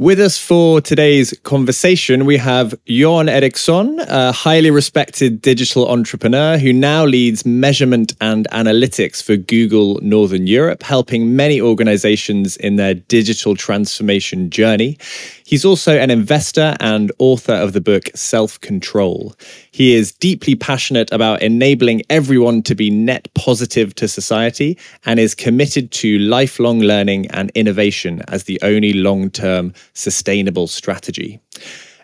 With 0.01 0.19
us 0.19 0.35
for 0.35 0.81
today's 0.81 1.31
conversation, 1.43 2.25
we 2.25 2.35
have 2.37 2.73
Johan 2.87 3.29
Eriksson, 3.29 3.99
a 4.07 4.31
highly 4.31 4.71
respected 4.71 5.43
digital 5.43 5.87
entrepreneur 5.87 6.57
who 6.57 6.73
now 6.73 7.05
leads 7.05 7.45
measurement 7.45 8.15
and 8.19 8.47
analytics 8.51 9.21
for 9.21 9.35
Google 9.35 9.99
Northern 10.01 10.47
Europe, 10.47 10.81
helping 10.81 11.35
many 11.35 11.61
organizations 11.61 12.57
in 12.57 12.77
their 12.77 12.95
digital 12.95 13.55
transformation 13.55 14.49
journey. 14.49 14.97
He's 15.45 15.65
also 15.65 15.99
an 15.99 16.09
investor 16.09 16.75
and 16.79 17.11
author 17.19 17.53
of 17.53 17.73
the 17.73 17.81
book 17.81 18.09
Self 18.15 18.59
Control. 18.61 19.35
He 19.69 19.93
is 19.93 20.13
deeply 20.13 20.55
passionate 20.55 21.11
about 21.11 21.43
enabling 21.43 22.01
everyone 22.09 22.63
to 22.63 22.73
be 22.73 22.89
net 22.89 23.27
positive 23.35 23.93
to 23.95 24.07
society 24.07 24.79
and 25.05 25.19
is 25.19 25.35
committed 25.35 25.91
to 25.91 26.17
lifelong 26.19 26.79
learning 26.79 27.27
and 27.31 27.51
innovation 27.53 28.23
as 28.29 28.45
the 28.45 28.59
only 28.63 28.93
long 28.93 29.29
term 29.29 29.73
sustainable 29.93 30.67
strategy. 30.67 31.39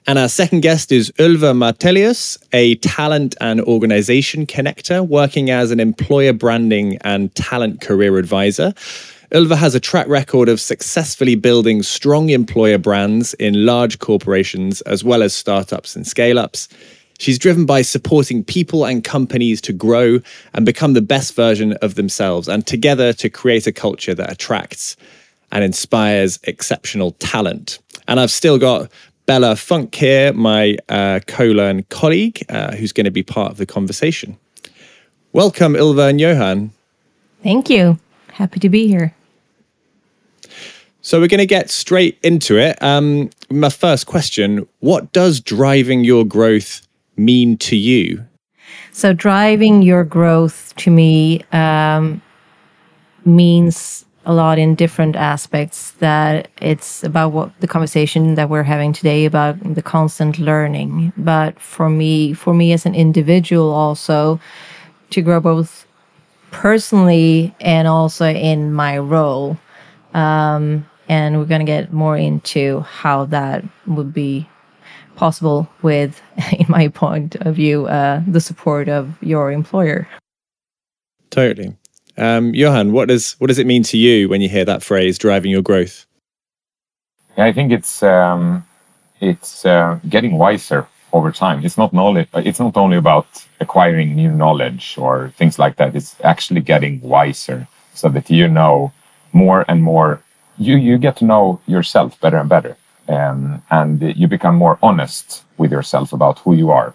And 0.09 0.17
our 0.17 0.29
second 0.29 0.61
guest 0.61 0.91
is 0.93 1.11
Ylva 1.19 1.53
Martelius, 1.53 2.37
a 2.53 2.75
talent 2.75 3.35
and 3.41 3.59
organization 3.61 4.45
connector 4.45 5.05
working 5.05 5.49
as 5.49 5.69
an 5.69 5.81
employer 5.81 6.31
branding 6.31 6.97
and 7.01 7.33
talent 7.35 7.81
career 7.81 8.17
advisor. 8.17 8.73
Ylva 9.31 9.57
has 9.57 9.75
a 9.75 9.81
track 9.81 10.07
record 10.07 10.47
of 10.47 10.61
successfully 10.61 11.35
building 11.35 11.83
strong 11.83 12.29
employer 12.29 12.77
brands 12.77 13.33
in 13.33 13.65
large 13.65 13.99
corporations 13.99 14.79
as 14.81 15.03
well 15.03 15.21
as 15.21 15.33
startups 15.33 15.97
and 15.97 16.07
scale 16.07 16.39
ups. 16.39 16.69
She's 17.19 17.37
driven 17.37 17.65
by 17.65 17.81
supporting 17.81 18.45
people 18.45 18.85
and 18.85 19.03
companies 19.03 19.59
to 19.61 19.73
grow 19.73 20.21
and 20.53 20.65
become 20.65 20.93
the 20.93 21.01
best 21.01 21.35
version 21.35 21.73
of 21.81 21.95
themselves, 21.95 22.47
and 22.47 22.65
together 22.65 23.11
to 23.13 23.29
create 23.29 23.67
a 23.67 23.73
culture 23.73 24.15
that 24.15 24.31
attracts 24.31 24.95
and 25.51 25.63
inspires 25.63 26.39
exceptional 26.43 27.11
talent. 27.13 27.79
And 28.07 28.19
I've 28.19 28.31
still 28.31 28.57
got 28.57 28.91
Bella 29.25 29.55
Funck 29.55 29.93
here, 29.93 30.33
my 30.33 30.77
uh, 30.89 31.19
co-learn 31.27 31.83
colleague, 31.83 32.43
uh, 32.49 32.75
who's 32.75 32.93
going 32.93 33.05
to 33.05 33.11
be 33.11 33.23
part 33.23 33.51
of 33.51 33.57
the 33.57 33.65
conversation. 33.65 34.37
Welcome, 35.33 35.75
Ylva 35.75 36.03
and 36.03 36.19
Johan. 36.19 36.71
Thank 37.43 37.69
you. 37.69 37.99
Happy 38.31 38.59
to 38.59 38.69
be 38.69 38.87
here. 38.87 39.13
So 41.01 41.19
we're 41.19 41.27
going 41.27 41.39
to 41.39 41.45
get 41.45 41.69
straight 41.69 42.17
into 42.23 42.57
it. 42.57 42.81
Um, 42.81 43.29
my 43.49 43.69
first 43.69 44.07
question: 44.07 44.67
What 44.79 45.11
does 45.11 45.39
driving 45.39 46.03
your 46.03 46.25
growth 46.25 46.87
mean 47.15 47.57
to 47.59 47.75
you? 47.75 48.25
So 48.91 49.13
driving 49.13 49.81
your 49.83 50.03
growth 50.03 50.73
to 50.77 50.91
me 50.91 51.43
um, 51.51 52.21
means 53.25 54.05
a 54.27 54.33
lot 54.33 54.59
in 54.59 54.75
different 54.75 55.15
aspects 55.15 55.91
that 55.99 56.49
it's 56.61 57.01
about 57.01 57.31
what 57.31 57.49
the 57.61 57.67
conversation 57.67 58.35
that 58.35 58.49
we're 58.49 58.61
having 58.61 58.91
today 58.91 59.23
about 59.23 59.57
the 59.73 59.81
constant 59.81 60.37
learning. 60.37 61.13
But 61.15 61.57
for 61.59 61.89
me 61.89 62.33
for 62.33 62.53
me 62.53 62.73
as 62.73 62.85
an 62.85 62.93
individual 62.93 63.71
also 63.71 64.39
to 65.11 65.21
grow 65.21 65.39
both 65.39 65.87
personally 66.51 67.55
and 67.61 67.87
also 67.87 68.25
in 68.25 68.73
my 68.73 68.97
role 68.97 69.57
um, 70.13 70.85
and 71.07 71.39
we're 71.39 71.45
going 71.45 71.65
to 71.65 71.65
get 71.65 71.93
more 71.93 72.17
into 72.17 72.81
how 72.81 73.25
that 73.25 73.63
would 73.85 74.13
be 74.13 74.47
possible 75.15 75.69
with 75.81 76.21
in 76.51 76.65
my 76.67 76.89
point 76.89 77.37
of 77.37 77.55
view 77.55 77.87
uh, 77.87 78.21
the 78.27 78.41
support 78.41 78.89
of 78.89 79.15
your 79.23 79.53
employer. 79.53 80.05
Totally 81.29 81.77
um, 82.17 82.53
Johan, 82.53 82.91
what 82.91 83.07
does 83.07 83.33
what 83.39 83.47
does 83.47 83.59
it 83.59 83.67
mean 83.67 83.83
to 83.83 83.97
you 83.97 84.29
when 84.29 84.41
you 84.41 84.49
hear 84.49 84.65
that 84.65 84.83
phrase, 84.83 85.17
driving 85.17 85.51
your 85.51 85.61
growth? 85.61 86.05
I 87.37 87.51
think 87.51 87.71
it's 87.71 88.01
um, 88.01 88.65
it's 89.21 89.65
uh, 89.65 89.99
getting 90.09 90.37
wiser 90.37 90.87
over 91.13 91.31
time. 91.31 91.63
It's 91.63 91.77
not 91.77 91.93
knowledge. 91.93 92.27
It's 92.33 92.59
not 92.59 92.75
only 92.75 92.97
about 92.97 93.27
acquiring 93.59 94.15
new 94.15 94.31
knowledge 94.31 94.97
or 94.97 95.29
things 95.37 95.59
like 95.59 95.75
that. 95.77 95.95
It's 95.95 96.15
actually 96.23 96.61
getting 96.61 96.99
wiser, 97.01 97.67
so 97.93 98.09
that 98.09 98.29
you 98.29 98.47
know 98.47 98.91
more 99.33 99.65
and 99.67 99.83
more. 99.83 100.21
You 100.57 100.75
you 100.77 100.97
get 100.97 101.17
to 101.17 101.25
know 101.25 101.59
yourself 101.67 102.19
better 102.19 102.37
and 102.37 102.49
better, 102.49 102.75
um, 103.07 103.61
and 103.69 104.01
you 104.17 104.27
become 104.27 104.55
more 104.55 104.79
honest 104.81 105.43
with 105.57 105.71
yourself 105.71 106.13
about 106.13 106.39
who 106.39 106.55
you 106.55 106.71
are, 106.71 106.93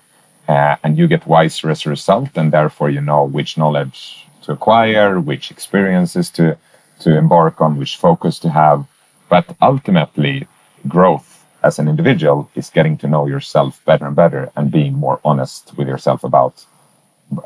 uh, 0.49 0.77
and 0.83 0.99
you 0.99 1.07
get 1.07 1.27
wiser 1.27 1.71
as 1.71 1.87
a 1.87 1.91
result. 1.91 2.31
And 2.35 2.53
therefore, 2.53 2.91
you 2.91 3.01
know 3.01 3.23
which 3.25 3.57
knowledge 3.57 4.22
to 4.43 4.53
acquire, 4.53 5.21
which 5.21 5.51
experiences 5.51 6.31
to 6.31 6.57
to 7.01 7.17
embark 7.17 7.61
on, 7.61 7.79
which 7.79 7.97
focus 7.97 8.39
to 8.41 8.49
have. 8.49 8.87
But 9.29 9.57
ultimately, 9.61 10.47
growth 10.89 11.45
as 11.63 11.79
an 11.79 11.89
individual 11.89 12.51
is 12.55 12.71
getting 12.71 12.99
to 12.99 13.09
know 13.09 13.27
yourself 13.27 13.81
better 13.85 14.07
and 14.07 14.17
better 14.17 14.51
and 14.57 14.71
being 14.71 14.95
more 14.95 15.21
honest 15.25 15.77
with 15.77 15.89
yourself 15.89 16.25
about 16.25 16.65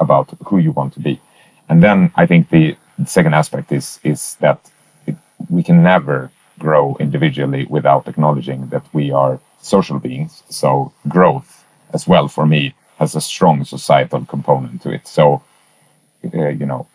about 0.00 0.29
who 0.47 0.59
you 0.59 0.73
want 0.73 0.93
to 0.95 1.00
be. 1.00 1.21
And 1.69 1.83
then 1.83 2.11
I 2.17 2.26
think 2.26 2.49
the 2.49 2.76
second 3.07 3.35
aspect 3.35 3.73
is 3.73 4.00
is 4.03 4.37
that 4.41 4.59
it, 5.07 5.17
we 5.49 5.62
can 5.62 5.83
never 5.83 6.31
grow 6.59 6.97
individually 6.99 7.67
without 7.69 8.09
acknowledging 8.09 8.69
that 8.69 8.85
we 8.93 9.11
are 9.11 9.38
social 9.61 9.99
beings. 9.99 10.43
So 10.49 10.93
growth 11.09 11.65
as 11.93 12.09
well 12.09 12.29
for 12.29 12.47
me 12.47 12.75
has 12.99 13.15
a 13.15 13.21
strong 13.21 13.65
societal 13.65 14.25
component 14.25 14.83
to 14.83 14.91
it. 14.91 15.07
So 15.07 15.43
uh, 16.25 16.49
you 16.49 16.67
know, 16.67 16.87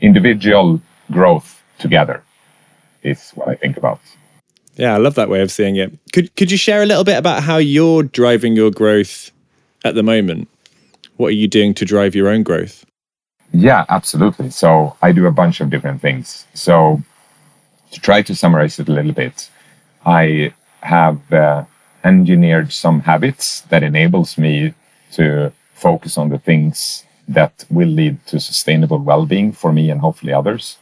individual 0.00 0.80
growth 1.10 1.62
together 1.78 2.22
is 3.02 3.30
what 3.30 3.48
I 3.48 3.54
think 3.54 3.76
about. 3.76 4.00
Yeah, 4.76 4.94
I 4.94 4.98
love 4.98 5.16
that 5.16 5.28
way 5.28 5.40
of 5.40 5.50
seeing 5.50 5.76
it. 5.76 5.98
Could 6.12 6.34
could 6.36 6.50
you 6.50 6.56
share 6.56 6.82
a 6.82 6.86
little 6.86 7.04
bit 7.04 7.18
about 7.18 7.42
how 7.42 7.56
you're 7.56 8.04
driving 8.04 8.54
your 8.54 8.70
growth 8.70 9.32
at 9.84 9.94
the 9.94 10.02
moment? 10.02 10.48
What 11.16 11.28
are 11.28 11.40
you 11.42 11.48
doing 11.48 11.74
to 11.74 11.84
drive 11.84 12.14
your 12.14 12.28
own 12.28 12.44
growth? 12.44 12.84
Yeah, 13.52 13.86
absolutely. 13.88 14.50
So 14.50 14.96
I 15.02 15.12
do 15.12 15.26
a 15.26 15.32
bunch 15.32 15.60
of 15.60 15.70
different 15.70 16.00
things. 16.00 16.46
So 16.54 17.02
to 17.90 18.00
try 18.00 18.22
to 18.22 18.34
summarize 18.36 18.78
it 18.78 18.88
a 18.88 18.92
little 18.92 19.12
bit, 19.12 19.50
I 20.06 20.52
have 20.82 21.32
uh, 21.32 21.64
engineered 22.04 22.72
some 22.72 23.00
habits 23.00 23.62
that 23.62 23.82
enables 23.82 24.38
me 24.38 24.74
to 25.12 25.52
focus 25.74 26.18
on 26.18 26.28
the 26.28 26.38
things 26.38 27.04
that 27.28 27.64
will 27.70 27.88
lead 27.88 28.24
to 28.26 28.40
sustainable 28.40 28.98
well-being 28.98 29.52
for 29.52 29.72
me 29.72 29.90
and 29.90 30.00
hopefully 30.00 30.32
others. 30.32 30.78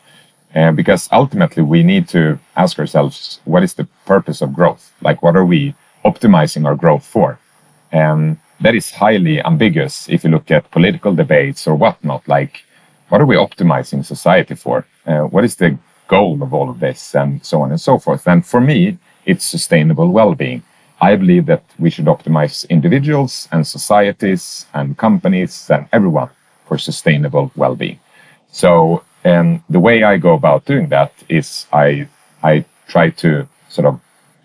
Uh, 0.55 0.73
because 0.73 1.09
ultimately 1.12 1.62
we 1.62 1.83
need 1.83 2.09
to 2.09 2.38
ask 2.57 2.79
ourselves, 2.79 3.41
what 3.45 3.62
is 3.62 3.75
the 3.75 3.85
purpose 4.07 4.41
of 4.41 4.55
growth? 4.55 4.93
Like, 5.03 5.23
what 5.23 5.37
are 5.37 5.45
we 5.45 5.75
optimizing 6.05 6.65
our 6.65 6.76
growth 6.76 7.05
for? 7.05 7.38
And 7.93 8.38
that 8.61 8.75
is 8.75 8.91
highly 8.91 9.45
ambiguous 9.45 10.09
if 10.09 10.25
you 10.25 10.31
look 10.31 10.50
at 10.50 10.71
political 10.71 11.15
debates 11.15 11.67
or 11.67 11.75
whatnot. 11.75 12.26
Like, 12.26 12.65
what 13.09 13.21
are 13.21 13.26
we 13.26 13.37
optimizing 13.37 14.05
society 14.05 14.55
for? 14.55 14.87
Uh, 15.05 15.23
what 15.25 15.45
is 15.45 15.57
the 15.57 15.76
goal 16.09 16.43
of 16.43 16.55
all 16.55 16.71
of 16.71 16.81
this, 16.81 17.15
and 17.15 17.45
so 17.45 17.61
on 17.61 17.71
and 17.71 17.81
so 17.81 17.99
forth? 17.99 18.26
And 18.26 18.47
for 18.47 18.61
me, 18.61 18.99
it's 19.26 19.45
sustainable 19.45 20.11
well-being. 20.11 20.62
I 21.00 21.17
believe 21.17 21.47
that 21.47 21.65
we 21.79 21.91
should 21.91 22.07
optimize 22.07 22.67
individuals 22.71 23.49
and 23.53 23.67
societies 23.67 24.67
and 24.73 24.97
companies 24.97 25.69
and 25.69 25.87
everyone 25.93 26.31
for 26.66 26.78
sustainable 26.78 27.50
well-being. 27.56 28.00
So, 28.50 29.02
and 29.25 29.62
the 29.68 29.80
way 29.80 30.02
I 30.02 30.16
go 30.18 30.35
about 30.35 30.64
doing 30.64 30.88
that 30.88 31.12
is 31.28 31.66
I 31.73 32.08
I 32.42 32.64
try 32.87 33.11
to 33.11 33.49
sort 33.68 33.87
of 33.87 34.00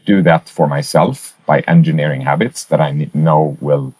do 0.05 0.21
that 0.23 0.49
for 0.49 0.67
myself 0.67 1.35
by 1.45 1.59
engineering 1.61 2.21
habits 2.21 2.63
that 2.65 2.81
I 2.81 2.91
know 3.13 3.57
will, 3.61 3.93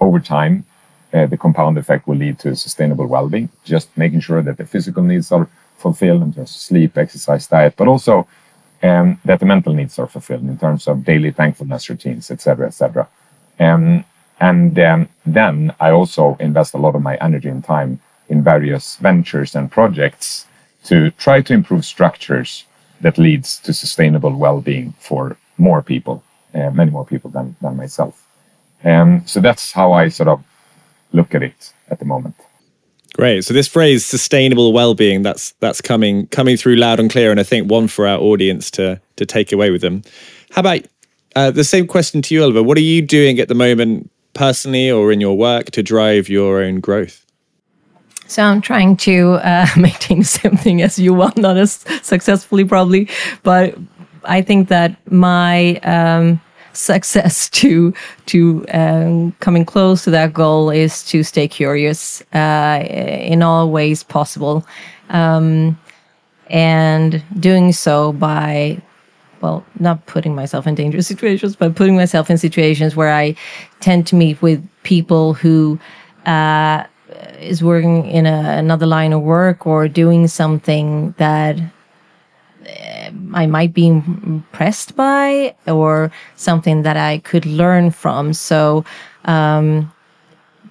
over 0.00 0.20
time, 0.20 0.64
uh, 1.12 1.26
the 1.26 1.36
compound 1.36 1.78
effect 1.78 2.06
will 2.06 2.16
lead 2.16 2.38
to 2.40 2.54
sustainable 2.54 3.06
well-being. 3.06 3.48
Just 3.64 3.96
making 3.96 4.20
sure 4.20 4.42
that 4.42 4.58
the 4.58 4.66
physical 4.66 5.02
needs 5.02 5.32
are 5.32 5.48
fulfilled 5.76 6.22
in 6.22 6.32
terms 6.34 6.50
of 6.50 6.60
sleep, 6.60 6.98
exercise, 6.98 7.46
diet, 7.46 7.74
but 7.76 7.88
also 7.88 8.26
um, 8.82 9.18
that 9.24 9.40
the 9.40 9.46
mental 9.46 9.72
needs 9.72 9.98
are 9.98 10.06
fulfilled 10.06 10.42
in 10.42 10.58
terms 10.58 10.86
of 10.86 11.04
daily 11.04 11.30
thankfulness 11.30 11.88
routines, 11.88 12.30
etc., 12.30 12.66
etc. 12.66 13.08
Um, 13.58 14.04
and 14.40 14.74
then 15.26 15.74
I 15.80 15.90
also 15.90 16.36
invest 16.40 16.74
a 16.74 16.78
lot 16.78 16.94
of 16.94 17.02
my 17.02 17.16
energy 17.16 17.48
and 17.48 17.64
time 17.64 18.00
in 18.28 18.42
various 18.42 18.96
ventures 18.96 19.54
and 19.54 19.70
projects 19.70 20.46
to 20.84 21.10
try 21.12 21.42
to 21.42 21.54
improve 21.54 21.84
structures 21.84 22.64
that 23.00 23.18
leads 23.18 23.58
to 23.60 23.72
sustainable 23.72 24.34
well-being 24.36 24.94
for 24.98 25.36
more 25.56 25.82
people, 25.82 26.22
uh, 26.54 26.70
many 26.70 26.90
more 26.90 27.04
people 27.04 27.30
than 27.30 27.56
than 27.60 27.76
myself. 27.76 28.24
Um, 28.84 29.22
so 29.26 29.40
that's 29.40 29.72
how 29.72 29.92
I 29.92 30.08
sort 30.08 30.28
of 30.28 30.42
look 31.12 31.34
at 31.34 31.42
it 31.42 31.72
at 31.90 31.98
the 31.98 32.04
moment. 32.04 32.34
Great. 33.14 33.44
So 33.44 33.54
this 33.54 33.68
phrase 33.68 34.06
"sustainable 34.06 34.72
well-being" 34.72 35.22
that's 35.22 35.52
that's 35.60 35.80
coming 35.80 36.26
coming 36.28 36.56
through 36.56 36.76
loud 36.76 37.00
and 37.00 37.10
clear, 37.10 37.30
and 37.30 37.40
I 37.40 37.44
think 37.44 37.70
one 37.70 37.88
for 37.88 38.06
our 38.06 38.18
audience 38.18 38.70
to 38.72 39.00
to 39.16 39.26
take 39.26 39.52
away 39.52 39.70
with 39.70 39.80
them. 39.80 40.02
How 40.50 40.60
about 40.60 40.82
uh, 41.34 41.50
the 41.50 41.64
same 41.64 41.86
question 41.86 42.22
to 42.22 42.34
you, 42.34 42.42
Oliver? 42.42 42.62
What 42.62 42.76
are 42.78 42.82
you 42.82 43.02
doing 43.02 43.40
at 43.40 43.48
the 43.48 43.54
moment, 43.54 44.10
personally 44.38 44.90
or 44.90 45.10
in 45.10 45.20
your 45.20 45.36
work, 45.36 45.70
to 45.72 45.82
drive 45.82 46.28
your 46.28 46.62
own 46.62 46.80
growth? 46.80 47.26
So 48.28 48.42
I'm 48.42 48.60
trying 48.60 48.96
to 48.98 49.40
uh, 49.42 49.66
maintain 49.76 50.18
the 50.20 50.24
same 50.24 50.56
thing 50.56 50.82
as 50.82 50.98
you, 50.98 51.12
well, 51.14 51.32
not 51.36 51.56
as 51.56 51.84
successfully 52.02 52.64
probably, 52.64 53.08
but 53.42 53.76
I 54.24 54.42
think 54.42 54.68
that 54.68 54.96
my 55.10 55.76
um, 55.78 56.40
success 56.72 57.48
to 57.60 57.92
to 58.26 58.64
um, 58.72 59.32
coming 59.40 59.64
close 59.64 60.04
to 60.04 60.10
that 60.10 60.32
goal 60.32 60.70
is 60.70 61.04
to 61.04 61.22
stay 61.22 61.48
curious 61.48 62.22
uh, 62.34 62.84
in 62.86 63.42
all 63.42 63.70
ways 63.70 64.02
possible, 64.02 64.66
um, 65.08 65.78
and 66.48 67.22
doing 67.40 67.72
so 67.72 68.12
by 68.12 68.80
well, 69.40 69.64
not 69.78 70.04
putting 70.06 70.34
myself 70.34 70.66
in 70.66 70.74
dangerous 70.74 71.06
situations, 71.14 71.56
but 71.56 71.74
putting 71.74 71.96
myself 71.96 72.30
in 72.30 72.38
situations 72.38 72.96
where 72.96 73.12
I 73.12 73.34
tend 73.80 74.06
to 74.08 74.16
meet 74.16 74.40
with 74.42 74.66
people 74.82 75.34
who. 75.34 75.78
Uh, 76.26 76.84
is 77.40 77.62
working 77.62 78.06
in 78.06 78.26
a, 78.26 78.58
another 78.58 78.86
line 78.86 79.12
of 79.12 79.22
work 79.22 79.66
or 79.66 79.88
doing 79.88 80.26
something 80.26 81.14
that 81.18 81.58
uh, 81.58 83.10
I 83.34 83.46
might 83.46 83.72
be 83.72 83.86
impressed 83.86 84.96
by 84.96 85.54
or 85.66 86.10
something 86.36 86.82
that 86.82 86.96
I 86.96 87.18
could 87.18 87.46
learn 87.46 87.90
from. 87.90 88.32
So, 88.32 88.84
um, 89.24 89.92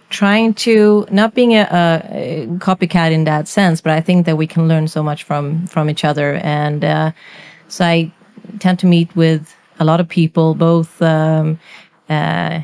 trying 0.10 0.54
to 0.54 1.06
not 1.12 1.34
being 1.34 1.54
a, 1.54 1.68
a, 2.12 2.48
copycat 2.60 3.12
in 3.12 3.26
that 3.26 3.48
sense, 3.48 3.82
but 3.82 3.92
I 3.92 4.00
think 4.00 4.26
that 4.26 4.38
we 4.38 4.48
can 4.48 4.68
learn 4.68 4.88
so 4.88 5.04
much 5.04 5.24
from 5.24 5.68
from 5.68 5.90
each 5.90 6.06
other. 6.06 6.36
And 6.36 6.86
uh, 6.86 7.12
so 7.68 7.86
I 7.86 8.12
tend 8.60 8.80
to 8.80 8.86
meet 8.86 9.16
with 9.16 9.56
a 9.80 9.86
lot 9.86 10.00
of 10.00 10.08
people, 10.08 10.56
both 10.56 11.02
um, 11.02 11.60
uh, 12.10 12.62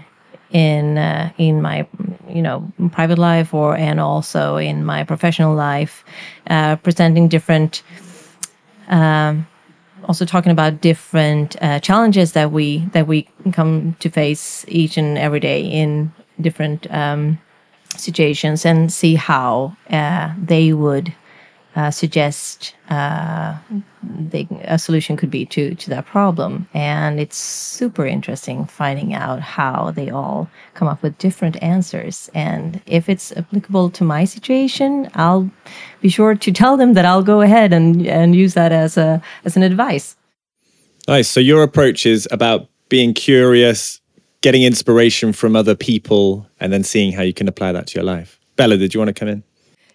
in 0.52 0.98
uh, 0.98 1.32
in 1.38 1.62
my 1.62 1.88
you 2.30 2.42
know 2.42 2.72
private 2.92 3.18
life 3.18 3.54
or 3.54 3.76
and 3.76 4.00
also 4.00 4.58
in 4.58 4.86
my 4.86 5.04
professional 5.04 5.56
life, 5.56 6.04
uh, 6.50 6.76
presenting 6.78 7.28
different. 7.28 7.84
Um, 8.88 9.48
also 10.06 10.26
talking 10.26 10.52
about 10.52 10.82
different 10.82 11.56
uh, 11.62 11.80
challenges 11.80 12.34
that 12.34 12.52
we 12.52 12.80
that 12.92 13.08
we 13.08 13.28
come 13.54 13.96
to 14.00 14.10
face 14.10 14.66
each 14.68 14.98
and 14.98 15.18
every 15.18 15.40
day 15.40 15.62
in 15.62 16.12
different 16.42 16.88
um, 16.92 17.40
situations 17.96 18.66
and 18.66 18.92
see 18.92 19.16
how 19.16 19.76
uh, 19.90 20.34
they 20.38 20.74
would 20.74 21.14
uh, 21.76 21.90
suggest 21.90 22.76
uh, 22.90 23.58
a 24.66 24.78
solution 24.78 25.18
could 25.18 25.32
be 25.32 25.46
to 25.48 25.74
to 25.76 25.90
that 25.90 26.06
problem. 26.06 26.68
And 26.74 27.20
it's 27.20 27.38
super 27.38 28.06
interesting 28.06 28.66
finding 28.66 29.14
out 29.14 29.42
how 29.42 29.92
they 29.92 30.10
all 30.10 30.48
come 30.76 30.88
up 30.88 31.02
with 31.02 31.18
different 31.18 31.62
answers. 31.64 32.30
And 32.36 32.82
if 32.86 33.10
it's 33.10 33.32
applicable 33.36 33.90
to 33.92 34.04
my 34.04 34.26
situation, 34.26 35.10
I'll 35.16 35.50
be 36.02 36.10
sure 36.10 36.36
to 36.36 36.52
tell 36.52 36.78
them 36.78 36.94
that 36.94 37.06
I'll 37.06 37.24
go 37.24 37.42
ahead 37.42 37.74
and 37.74 38.06
and 38.08 38.36
use 38.36 38.54
that 38.54 38.72
as 38.72 38.98
a 38.98 39.22
as 39.46 39.58
an 39.58 39.64
advice. 39.64 40.16
Nice. 41.08 41.28
So 41.28 41.40
your 41.40 41.64
approach 41.64 42.06
is 42.06 42.28
about 42.32 42.70
being 42.90 43.14
curious, 43.14 44.00
getting 44.42 44.64
inspiration 44.64 45.34
from 45.34 45.56
other 45.56 45.76
people, 45.76 46.48
and 46.60 46.72
then 46.72 46.84
seeing 46.84 47.12
how 47.12 47.24
you 47.24 47.34
can 47.34 47.48
apply 47.48 47.72
that 47.72 47.88
to 47.88 47.96
your 47.96 48.06
life. 48.06 48.40
Bella, 48.56 48.78
did 48.78 48.94
you 48.94 49.00
want 49.00 49.10
to 49.10 49.14
come 49.14 49.28
in? 49.28 49.44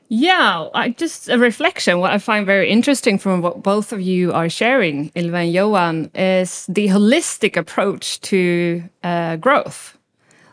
Yeah, 0.09 0.69
I 0.75 0.91
just 0.91 1.29
a 1.29 1.39
reflection. 1.39 2.01
What 2.01 2.13
I 2.13 2.19
find 2.19 2.47
very 2.47 2.71
interesting 2.71 3.19
from 3.19 3.43
what 3.43 3.63
both 3.63 3.93
of 3.93 4.01
you 4.01 4.33
are 4.33 4.49
sharing, 4.49 5.13
Ylva 5.15 5.37
and 5.39 5.53
Johan, 5.53 6.11
is 6.15 6.65
the 6.67 6.89
holistic 6.89 7.57
approach 7.59 8.21
to 8.23 8.83
uh, 9.05 9.37
growth. 9.37 9.99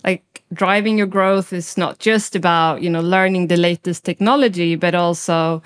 Like 0.03 0.43
driving 0.53 0.97
your 0.97 1.07
growth 1.07 1.53
is 1.53 1.77
not 1.77 1.99
just 1.99 2.35
about 2.35 2.81
you 2.81 2.89
know 2.89 2.99
learning 3.01 3.47
the 3.47 3.55
latest 3.57 4.03
technology, 4.03 4.75
but 4.75 4.93
also 4.93 5.63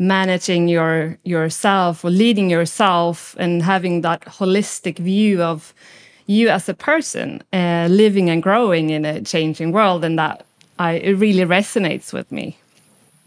managing 0.00 0.66
your 0.68 1.16
yourself 1.24 2.04
or 2.04 2.10
leading 2.10 2.50
yourself 2.50 3.36
and 3.38 3.62
having 3.62 4.00
that 4.02 4.22
holistic 4.22 4.98
view 4.98 5.42
of 5.42 5.72
you 6.26 6.48
as 6.48 6.68
a 6.68 6.74
person 6.74 7.42
uh, 7.52 7.86
living 7.88 8.28
and 8.30 8.42
growing 8.42 8.90
in 8.90 9.04
a 9.04 9.20
changing 9.22 9.70
world, 9.70 10.04
and 10.04 10.18
that 10.18 10.44
I, 10.80 10.94
it 10.94 11.14
really 11.14 11.44
resonates 11.44 12.12
with 12.12 12.32
me. 12.32 12.56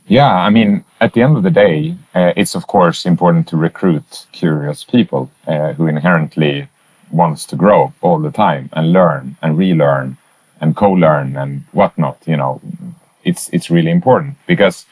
Yeah, 0.08 0.34
I 0.34 0.50
mean, 0.50 0.84
at 1.00 1.14
the 1.14 1.22
end 1.22 1.38
of 1.38 1.44
the 1.44 1.52
day, 1.52 1.96
uh, 2.16 2.34
it's 2.36 2.56
of 2.56 2.68
course 2.68 3.06
important 3.06 3.48
to 3.50 3.58
recruit 3.58 4.26
curious 4.32 4.84
people 4.84 5.30
uh, 5.48 5.74
who 5.74 5.88
inherently 5.88 6.68
wants 7.12 7.46
to 7.46 7.56
grow 7.56 7.94
all 8.02 8.20
the 8.20 8.32
time 8.32 8.70
and 8.74 8.94
learn 8.94 9.36
and 9.42 9.58
relearn 9.58 10.18
and 10.60 10.76
co-learn 10.76 11.38
and 11.38 11.64
whatnot. 11.72 12.18
You 12.26 12.38
know, 12.38 12.62
it's 13.24 13.50
it's 13.50 13.70
really 13.70 13.92
important 13.92 14.36
because, 14.48 14.86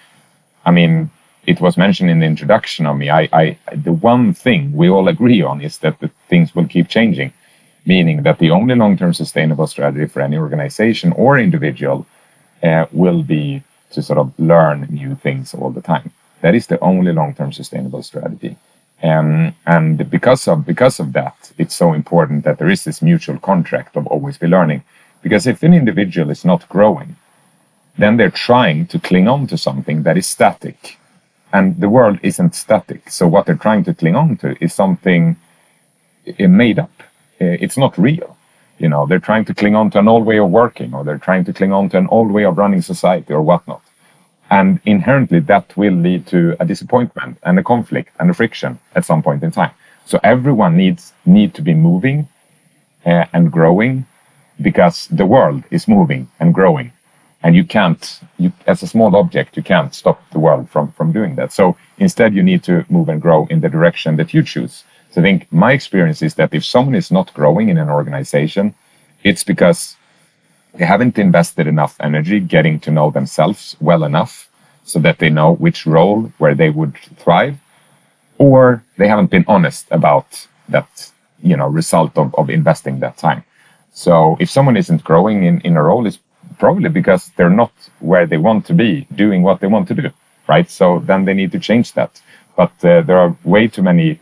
I 0.65 0.72
mean, 0.72 1.10
it 1.45 1.60
was 1.60 1.78
mentioned 1.78 2.10
in 2.10 2.19
the 2.19 2.26
introduction 2.28 2.86
of 2.86 2.98
me. 2.98 3.10
I, 3.10 3.30
I 3.34 3.58
the 3.76 3.93
one 3.93 4.34
thing 4.34 4.72
we 4.74 4.89
all 4.89 5.08
agree 5.08 5.41
on 5.41 5.62
is 5.62 5.80
that 5.80 6.00
the 6.00 6.10
things 6.30 6.56
will 6.56 6.67
keep 6.67 6.88
changing, 6.88 7.34
meaning 7.86 8.24
that 8.24 8.39
the 8.39 8.52
only 8.52 8.76
long-term 8.76 9.13
sustainable 9.13 9.67
strategy 9.67 10.06
for 10.06 10.22
any 10.22 10.38
organization 10.38 11.12
or 11.13 11.38
individual 11.39 12.06
uh, 12.63 12.86
will 12.91 13.24
be 13.24 13.63
to 13.91 14.02
sort 14.02 14.19
of 14.19 14.32
learn 14.39 14.88
new 14.89 15.15
things 15.15 15.54
all 15.54 15.71
the 15.71 15.82
time. 15.82 16.12
That 16.41 16.56
is 16.56 16.67
the 16.67 16.80
only 16.80 17.12
long-term 17.12 17.54
sustainable 17.54 18.04
strategy. 18.04 18.56
Um, 19.02 19.56
and 19.65 20.10
because 20.10 20.47
of 20.47 20.65
because 20.65 20.99
of 20.99 21.13
that, 21.13 21.52
it's 21.58 21.75
so 21.75 21.93
important 21.93 22.43
that 22.43 22.58
there 22.58 22.69
is 22.69 22.84
this 22.84 23.02
mutual 23.02 23.39
contract 23.39 23.95
of 23.95 24.08
always 24.08 24.38
be 24.38 24.47
learning. 24.47 24.84
Because 25.21 25.47
if 25.47 25.63
an 25.63 25.73
individual 25.73 26.30
is 26.30 26.45
not 26.45 26.67
growing, 26.69 27.15
then 27.97 28.17
they're 28.17 28.30
trying 28.32 28.88
to 28.88 28.99
cling 28.99 29.28
on 29.28 29.47
to 29.47 29.58
something 29.58 30.04
that 30.04 30.17
is 30.17 30.28
static. 30.28 30.97
And 31.52 31.80
the 31.80 31.89
world 31.89 32.19
isn't 32.23 32.56
static. 32.56 33.10
So 33.10 33.28
what 33.28 33.45
they're 33.45 33.56
trying 33.56 33.84
to 33.86 33.93
cling 33.93 34.15
on 34.15 34.38
to 34.38 34.56
is 34.63 34.73
something 34.73 35.36
eh, 36.38 36.47
made 36.47 36.80
up. 36.80 37.04
Eh, 37.39 37.58
it's 37.60 37.78
not 37.78 37.97
real 37.97 38.38
you 38.80 38.89
know 38.89 39.06
they're 39.06 39.20
trying 39.20 39.46
to 39.46 39.54
cling 39.54 39.76
on 39.76 39.92
to 39.92 40.00
an 40.00 40.08
old 40.08 40.26
way 40.26 40.39
of 40.39 40.50
working 40.50 40.94
or 40.94 41.04
they're 41.04 41.26
trying 41.30 41.44
to 41.46 41.54
cling 41.54 41.74
on 41.74 41.89
to 41.89 41.98
an 41.98 42.08
old 42.08 42.32
way 42.32 42.46
of 42.46 42.58
running 42.58 42.82
society 42.82 43.34
or 43.34 43.42
whatnot. 43.42 43.82
And 44.50 44.80
inherently 44.86 45.39
that 45.42 45.78
will 45.78 45.94
lead 45.94 46.26
to 46.28 46.56
a 46.60 46.65
disappointment 46.65 47.38
and 47.44 47.60
a 47.60 47.63
conflict 47.63 48.15
and 48.20 48.30
a 48.30 48.34
friction 48.34 48.80
at 48.96 49.06
some 49.06 49.22
point 49.22 49.44
in 49.44 49.52
time. 49.52 49.72
So 50.06 50.20
everyone 50.24 50.76
needs 50.76 51.13
need 51.26 51.54
to 51.54 51.62
be 51.62 51.76
moving 51.76 52.28
uh, 53.06 53.26
and 53.32 53.52
growing 53.52 54.06
because 54.60 55.08
the 55.08 55.26
world 55.26 55.63
is 55.70 55.88
moving 55.88 56.28
and 56.39 56.54
growing. 56.54 56.92
And 57.44 57.56
you 57.56 57.63
can't 57.63 58.20
you 58.38 58.52
as 58.65 58.82
a 58.84 58.88
small 58.88 59.15
object 59.15 59.56
you 59.56 59.63
can't 59.63 59.94
stop 59.94 60.20
the 60.32 60.39
world 60.39 60.70
from 60.70 60.92
from 60.94 61.12
doing 61.12 61.36
that. 61.36 61.54
So 61.54 61.78
instead 61.98 62.34
you 62.34 62.44
need 62.44 62.63
to 62.63 62.86
move 62.89 63.08
and 63.10 63.22
grow 63.22 63.46
in 63.50 63.60
the 63.62 63.70
direction 63.70 64.15
that 64.18 64.34
you 64.34 64.42
choose 64.44 64.84
so 65.12 65.22
I 65.22 65.24
think 65.24 65.52
my 65.52 65.72
experience 65.72 66.22
is 66.22 66.36
that 66.36 66.54
if 66.54 66.63
someone 66.63 66.95
is 66.95 67.12
not 67.12 67.34
growing 67.34 67.69
in 67.69 67.78
an 67.78 67.89
organization, 67.89 68.76
it's 69.24 69.43
because 69.43 69.95
they 70.76 70.86
haven't 70.86 71.17
invested 71.17 71.67
enough 71.67 71.95
energy 72.00 72.39
getting 72.39 72.80
to 72.82 72.91
know 72.91 73.10
themselves 73.10 73.76
well 73.82 74.04
enough 74.04 74.48
so 74.84 75.00
that 75.00 75.17
they 75.19 75.30
know 75.30 75.54
which 75.56 75.86
role 75.86 76.32
where 76.38 76.56
they 76.56 76.69
would 76.69 76.95
thrive, 77.17 77.58
or 78.38 78.84
they 78.98 79.08
haven't 79.08 79.32
been 79.32 79.45
honest 79.48 79.88
about 79.91 80.48
that 80.69 81.12
you 81.41 81.58
know 81.58 81.67
result 81.67 82.17
of, 82.17 82.34
of 82.36 82.50
investing 82.50 83.00
that 83.00 83.17
time. 83.17 83.43
So 83.93 84.38
if 84.39 84.50
someone 84.50 84.78
isn't 84.78 85.04
growing 85.04 85.43
in, 85.43 85.62
in 85.62 85.76
a 85.76 85.84
role, 85.84 86.06
it's 86.06 86.19
probably 86.60 86.89
because 86.89 87.32
they're 87.36 87.50
not 87.50 87.72
where 88.00 88.28
they 88.28 88.38
want 88.38 88.65
to 88.67 88.74
be 88.74 89.08
doing 89.15 89.41
what 89.41 89.60
they 89.60 89.67
want 89.67 89.88
to 89.88 89.95
do, 89.95 90.10
right? 90.48 90.69
So 90.69 91.00
then 91.00 91.26
they 91.26 91.34
need 91.34 91.52
to 91.54 91.60
change 91.60 91.93
that. 91.93 92.22
But 92.56 92.72
uh, 92.84 93.02
there 93.02 93.17
are 93.17 93.36
way 93.43 93.67
too 93.67 93.82
many 93.82 94.19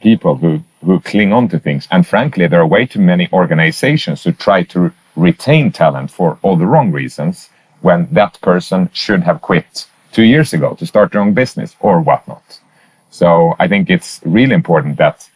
people 0.00 0.36
who 0.36 0.62
who 0.84 0.98
cling 1.00 1.32
on 1.32 1.46
to 1.48 1.58
things, 1.58 1.86
and 1.90 2.06
frankly, 2.06 2.46
there 2.46 2.60
are 2.60 2.66
way 2.66 2.86
too 2.86 3.00
many 3.00 3.28
organizations 3.32 4.24
who 4.24 4.32
try 4.32 4.62
to 4.62 4.90
retain 5.14 5.70
talent 5.70 6.10
for 6.10 6.38
all 6.42 6.56
the 6.56 6.66
wrong 6.66 6.90
reasons 6.90 7.50
when 7.82 8.08
that 8.12 8.40
person 8.40 8.88
should 8.92 9.22
have 9.22 9.42
quit 9.42 9.86
two 10.12 10.22
years 10.22 10.52
ago 10.52 10.74
to 10.74 10.86
start 10.86 11.12
their 11.12 11.20
own 11.20 11.34
business 11.34 11.76
or 11.80 12.00
whatnot. 12.00 12.60
So 13.10 13.54
I 13.58 13.68
think 13.68 13.90
it's 13.90 14.20
really 14.24 14.54
important 14.54 14.96
that 14.96 15.28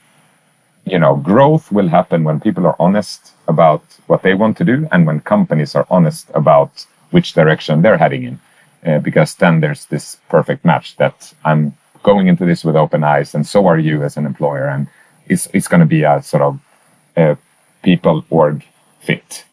you 0.87 0.99
know 0.99 1.17
growth 1.17 1.71
will 1.73 1.89
happen 1.89 2.25
when 2.25 2.41
people 2.41 2.67
are 2.67 2.77
honest 2.79 3.33
about 3.49 3.83
what 4.07 4.23
they 4.23 4.35
want 4.35 4.57
to 4.59 4.65
do 4.65 4.89
and 4.93 5.07
when 5.07 5.21
companies 5.21 5.75
are 5.75 5.87
honest 5.91 6.31
about 6.35 6.87
which 7.11 7.33
direction 7.33 7.83
they're 7.83 7.99
heading 7.99 8.25
in 8.25 8.41
uh, 8.87 8.99
because 8.99 9.35
then 9.37 9.61
there's 9.61 9.87
this 9.87 10.19
perfect 10.29 10.65
match 10.65 10.97
that 10.97 11.33
i'm 11.45 11.75
going 12.05 12.29
into 12.29 12.45
this 12.45 12.65
with 12.65 12.77
open 12.77 13.03
eyes 13.03 13.35
and 13.35 13.47
so 13.47 13.67
are 13.67 13.79
you 13.79 14.03
as 14.05 14.17
an 14.17 14.25
employer 14.25 14.69
and 14.69 14.87
it's, 15.27 15.49
it's 15.53 15.67
going 15.67 15.81
to 15.81 15.87
be 15.87 16.03
a 16.05 16.23
sort 16.23 16.43
of 16.43 16.61
a 17.17 17.37
people 17.83 18.25
org 18.31 18.65
fit 19.01 19.45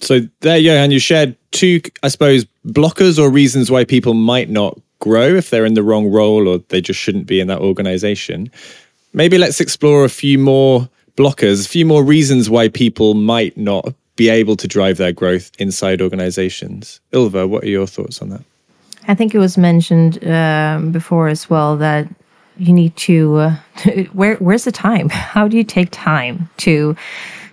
so 0.00 0.20
there 0.40 0.60
and 0.76 0.92
you 0.92 0.98
shared 0.98 1.34
two 1.52 1.80
i 2.02 2.08
suppose 2.08 2.44
blockers 2.66 3.18
or 3.18 3.30
reasons 3.30 3.70
why 3.70 3.84
people 3.84 4.12
might 4.12 4.50
not 4.50 4.78
grow 5.00 5.34
if 5.34 5.48
they're 5.48 5.64
in 5.64 5.74
the 5.74 5.82
wrong 5.82 6.06
role 6.10 6.46
or 6.46 6.58
they 6.68 6.80
just 6.80 7.00
shouldn't 7.00 7.26
be 7.26 7.40
in 7.40 7.48
that 7.48 7.60
organization 7.60 8.50
maybe 9.14 9.38
let's 9.38 9.60
explore 9.60 10.04
a 10.04 10.10
few 10.10 10.38
more 10.38 10.88
blockers, 11.16 11.64
a 11.64 11.68
few 11.68 11.86
more 11.86 12.04
reasons 12.04 12.48
why 12.48 12.68
people 12.68 13.14
might 13.14 13.56
not 13.56 13.92
be 14.16 14.28
able 14.28 14.56
to 14.56 14.68
drive 14.68 14.98
their 14.98 15.12
growth 15.12 15.50
inside 15.58 16.02
organizations. 16.02 17.00
Ylva, 17.12 17.46
what 17.46 17.64
are 17.64 17.68
your 17.68 17.86
thoughts 17.86 18.20
on 18.20 18.30
that? 18.30 18.44
I 19.08 19.14
think 19.14 19.34
it 19.34 19.38
was 19.38 19.58
mentioned 19.58 20.24
um, 20.26 20.92
before 20.92 21.28
as 21.28 21.50
well 21.50 21.76
that 21.78 22.08
you 22.56 22.72
need 22.72 22.94
to 22.96 23.36
uh, 23.36 23.56
where 24.12 24.36
where's 24.36 24.64
the 24.64 24.72
time? 24.72 25.08
How 25.34 25.48
do 25.48 25.56
you 25.56 25.64
take 25.64 25.88
time 25.90 26.48
to 26.58 26.96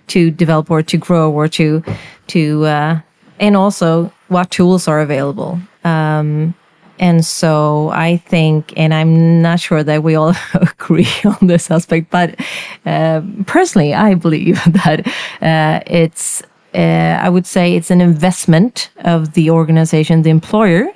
to 0.08 0.30
develop 0.30 0.70
or 0.70 0.82
to 0.82 0.96
grow 0.96 1.30
or 1.30 1.48
to 1.48 1.82
to 2.28 2.64
uh, 2.64 3.00
and 3.38 3.56
also 3.56 4.12
what 4.28 4.50
tools 4.50 4.88
are 4.88 5.00
available? 5.00 5.58
Um, 5.84 6.54
and 7.00 7.24
so 7.24 7.88
I 7.94 8.18
think, 8.18 8.74
and 8.76 8.92
I'm 8.92 9.40
not 9.40 9.58
sure 9.58 9.82
that 9.82 10.02
we 10.02 10.14
all 10.14 10.34
agree 10.54 11.08
on 11.24 11.46
this 11.46 11.70
aspect, 11.70 12.10
but 12.10 12.38
uh, 12.84 13.22
personally, 13.46 13.94
I 13.94 14.14
believe 14.14 14.62
that 14.66 15.06
uh, 15.40 15.80
it's, 15.86 16.42
uh, 16.74 17.18
I 17.22 17.30
would 17.30 17.46
say 17.46 17.74
it's 17.74 17.90
an 17.90 18.02
investment 18.02 18.90
of 18.98 19.32
the 19.32 19.50
organization, 19.50 20.22
the 20.22 20.30
employer, 20.30 20.88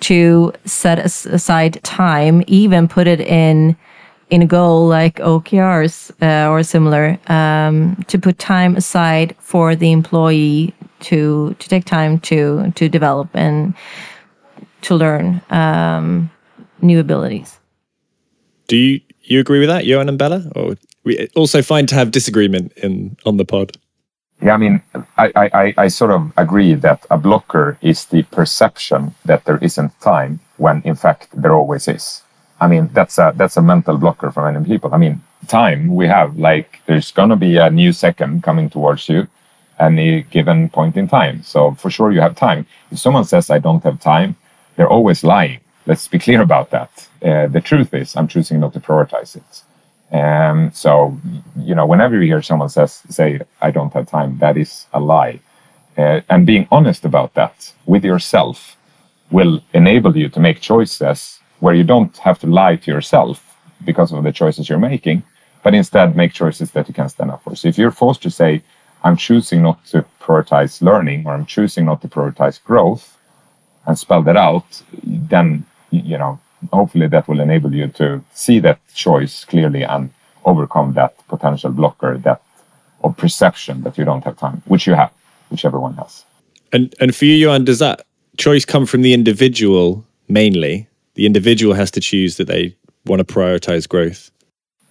to 0.00 0.52
set 0.64 0.98
aside 0.98 1.82
time, 1.82 2.42
even 2.46 2.88
put 2.88 3.06
it 3.06 3.20
in 3.20 3.76
in 4.30 4.42
a 4.42 4.46
goal 4.46 4.86
like 4.86 5.16
OKRs 5.16 6.10
uh, 6.20 6.50
or 6.50 6.62
similar, 6.62 7.18
um, 7.28 7.96
to 8.08 8.18
put 8.18 8.38
time 8.38 8.76
aside 8.76 9.34
for 9.38 9.74
the 9.74 9.90
employee 9.90 10.74
to 11.00 11.54
to 11.58 11.68
take 11.68 11.84
time 11.84 12.18
to 12.20 12.70
to 12.74 12.88
develop 12.88 13.28
and 13.34 13.74
to 14.82 14.94
learn 14.94 15.40
um, 15.50 16.30
new 16.82 17.00
abilities. 17.00 17.58
Do 18.66 18.76
you 18.76 19.00
you 19.22 19.40
agree 19.40 19.60
with 19.60 19.68
that, 19.68 19.84
Johan 19.84 20.08
and 20.08 20.18
Bella? 20.18 20.50
Or 20.54 20.76
we 21.04 21.28
also 21.34 21.62
find 21.62 21.88
to 21.88 21.94
have 21.94 22.10
disagreement 22.10 22.72
in 22.76 23.16
on 23.24 23.36
the 23.36 23.44
pod? 23.44 23.76
Yeah, 24.40 24.54
I 24.54 24.56
mean, 24.56 24.82
I, 25.16 25.32
I, 25.34 25.74
I 25.76 25.88
sort 25.88 26.12
of 26.12 26.32
agree 26.36 26.74
that 26.74 27.04
a 27.10 27.18
blocker 27.18 27.76
is 27.82 28.04
the 28.06 28.22
perception 28.22 29.14
that 29.24 29.44
there 29.44 29.58
isn't 29.58 30.00
time 30.00 30.40
when 30.58 30.80
in 30.84 30.94
fact 30.94 31.28
there 31.34 31.52
always 31.54 31.88
is. 31.88 32.22
I 32.60 32.68
mean, 32.68 32.88
that's 32.92 33.18
a 33.18 33.32
that's 33.36 33.56
a 33.56 33.62
mental 33.62 33.96
blocker 33.98 34.30
for 34.30 34.50
many 34.50 34.64
people. 34.64 34.94
I 34.94 34.98
mean, 34.98 35.22
time 35.48 35.94
we 35.94 36.06
have 36.06 36.38
like 36.38 36.80
there's 36.86 37.10
gonna 37.10 37.36
be 37.36 37.56
a 37.56 37.70
new 37.70 37.92
second 37.92 38.42
coming 38.44 38.70
towards 38.70 39.08
you 39.08 39.26
any 39.80 40.22
given 40.22 40.68
point 40.68 40.96
in 40.96 41.08
time. 41.08 41.42
So 41.42 41.72
for 41.72 41.90
sure 41.90 42.12
you 42.12 42.20
have 42.20 42.36
time. 42.36 42.66
If 42.90 42.98
someone 42.98 43.24
says 43.24 43.50
I 43.50 43.58
don't 43.58 43.82
have 43.84 44.00
time, 44.00 44.36
they're 44.76 44.88
always 44.90 45.24
lying. 45.24 45.60
Let's 45.86 46.08
be 46.08 46.18
clear 46.18 46.42
about 46.42 46.70
that. 46.70 47.08
Uh, 47.22 47.46
the 47.46 47.60
truth 47.60 47.94
is, 47.94 48.16
I'm 48.16 48.28
choosing 48.28 48.60
not 48.60 48.72
to 48.74 48.80
prioritize 48.80 49.36
it. 49.36 49.62
Um, 50.12 50.72
so, 50.72 51.18
you 51.56 51.74
know, 51.74 51.86
whenever 51.86 52.14
you 52.16 52.22
hear 52.22 52.42
someone 52.42 52.68
says, 52.68 53.02
say, 53.10 53.40
I 53.60 53.70
don't 53.70 53.92
have 53.92 54.08
time, 54.08 54.38
that 54.38 54.56
is 54.56 54.86
a 54.92 55.00
lie. 55.00 55.40
Uh, 55.96 56.20
and 56.30 56.46
being 56.46 56.66
honest 56.70 57.04
about 57.04 57.34
that 57.34 57.72
with 57.86 58.04
yourself 58.04 58.76
will 59.30 59.60
enable 59.74 60.16
you 60.16 60.28
to 60.30 60.40
make 60.40 60.60
choices 60.60 61.40
where 61.60 61.74
you 61.74 61.84
don't 61.84 62.16
have 62.18 62.38
to 62.38 62.46
lie 62.46 62.76
to 62.76 62.90
yourself 62.90 63.44
because 63.84 64.12
of 64.12 64.22
the 64.22 64.32
choices 64.32 64.68
you're 64.68 64.78
making, 64.78 65.22
but 65.62 65.74
instead 65.74 66.16
make 66.16 66.32
choices 66.32 66.70
that 66.70 66.88
you 66.88 66.94
can 66.94 67.08
stand 67.08 67.30
up 67.30 67.42
for. 67.42 67.54
So 67.54 67.68
if 67.68 67.76
you're 67.76 67.90
forced 67.90 68.22
to 68.22 68.30
say, 68.30 68.62
I'm 69.04 69.16
choosing 69.16 69.62
not 69.62 69.84
to 69.86 70.04
prioritize 70.20 70.80
learning 70.80 71.26
or 71.26 71.34
I'm 71.34 71.46
choosing 71.46 71.84
not 71.84 72.00
to 72.02 72.08
prioritize 72.08 72.62
growth, 72.62 73.18
and 73.88 73.98
spell 73.98 74.22
that 74.22 74.36
out, 74.36 74.82
then 75.02 75.64
you 75.90 76.18
know 76.18 76.38
hopefully 76.72 77.06
that 77.08 77.28
will 77.28 77.40
enable 77.40 77.74
you 77.74 77.88
to 77.88 78.22
see 78.34 78.58
that 78.60 78.78
choice 78.94 79.44
clearly 79.44 79.82
and 79.82 80.10
overcome 80.44 80.94
that 80.94 81.14
potential 81.28 81.70
blocker 81.70 82.18
that 82.18 82.42
of 83.04 83.16
perception 83.16 83.82
that 83.82 83.96
you 83.96 84.04
don't 84.04 84.24
have 84.24 84.36
time, 84.36 84.62
which 84.66 84.86
you 84.86 84.94
have, 84.94 85.12
which 85.50 85.64
everyone 85.64 85.94
has. 85.94 86.24
And 86.72 86.94
and 87.00 87.14
for 87.14 87.24
you, 87.24 87.34
Johan, 87.34 87.64
does 87.64 87.78
that 87.78 88.06
choice 88.36 88.64
come 88.64 88.86
from 88.86 89.02
the 89.02 89.14
individual 89.14 90.04
mainly? 90.28 90.86
The 91.14 91.26
individual 91.26 91.74
has 91.74 91.90
to 91.92 92.00
choose 92.00 92.36
that 92.36 92.46
they 92.46 92.76
want 93.06 93.20
to 93.20 93.34
prioritize 93.34 93.88
growth. 93.88 94.30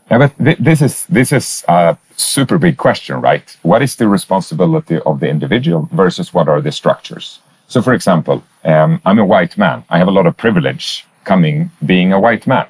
Yeah, 0.09 0.19
but 0.19 0.37
th- 0.43 0.57
this 0.57 0.81
is 0.81 1.05
this 1.07 1.31
is 1.31 1.65
a 1.67 1.97
super 2.15 2.57
big 2.57 2.77
question, 2.77 3.21
right? 3.21 3.57
What 3.61 3.81
is 3.81 3.95
the 3.95 4.07
responsibility 4.07 4.99
of 5.05 5.19
the 5.19 5.27
individual 5.29 5.89
versus 5.91 6.33
what 6.33 6.47
are 6.47 6.61
the 6.61 6.71
structures? 6.71 7.39
So, 7.67 7.81
for 7.81 7.93
example, 7.93 8.43
um, 8.63 9.01
I'm 9.05 9.19
a 9.19 9.25
white 9.25 9.57
man. 9.57 9.83
I 9.89 9.97
have 9.97 10.07
a 10.07 10.11
lot 10.11 10.25
of 10.25 10.37
privilege 10.37 11.05
coming 11.27 11.69
being 11.85 12.09
a 12.13 12.19
white 12.19 12.47
man. 12.47 12.67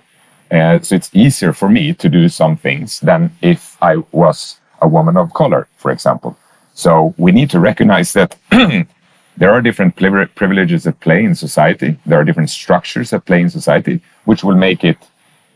Uh, 0.51 0.79
so 0.79 0.95
it's 0.95 1.11
easier 1.13 1.53
for 1.53 1.69
me 1.69 1.93
to 1.93 2.07
do 2.09 2.23
some 2.29 2.55
things 2.57 2.99
than 3.01 3.21
if 3.41 3.61
I 3.81 3.93
was 4.11 4.59
a 4.81 4.87
woman 4.87 5.15
of 5.17 5.33
color, 5.33 5.67
for 5.77 5.91
example. 5.91 6.31
So 6.73 7.13
we 7.17 7.31
need 7.31 7.49
to 7.51 7.59
recognize 7.59 8.13
that 8.13 8.35
there 9.37 9.51
are 9.53 9.61
different 9.61 9.95
privileges 9.95 10.87
at 10.87 10.99
play 10.99 11.23
in 11.23 11.35
society. 11.35 11.97
There 12.05 12.19
are 12.19 12.27
different 12.29 12.49
structures 12.49 13.13
at 13.13 13.25
play 13.25 13.41
in 13.41 13.49
society, 13.49 13.95
which 14.25 14.43
will 14.43 14.55
make 14.55 14.83
it 14.83 14.97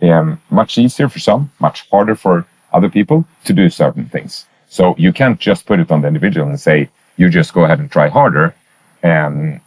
um, 0.02 0.42
much 0.50 0.78
easier 0.78 1.10
for 1.10 1.20
some, 1.20 1.52
much 1.60 1.78
harder 1.90 2.16
for 2.16 2.46
other 2.74 2.90
people 2.90 3.26
to 3.46 3.54
do 3.54 3.70
certain 3.70 4.06
things. 4.06 4.46
So 4.68 4.96
you 4.98 5.12
can't 5.14 5.40
just 5.40 5.66
put 5.66 5.80
it 5.80 5.92
on 5.92 6.02
the 6.02 6.08
individual 6.08 6.48
and 6.48 6.60
say, 6.60 6.90
you 7.18 7.30
just 7.30 7.54
go 7.54 7.64
ahead 7.66 7.80
and 7.80 7.92
try 7.92 8.08
harder 8.10 8.56
and 9.04 9.60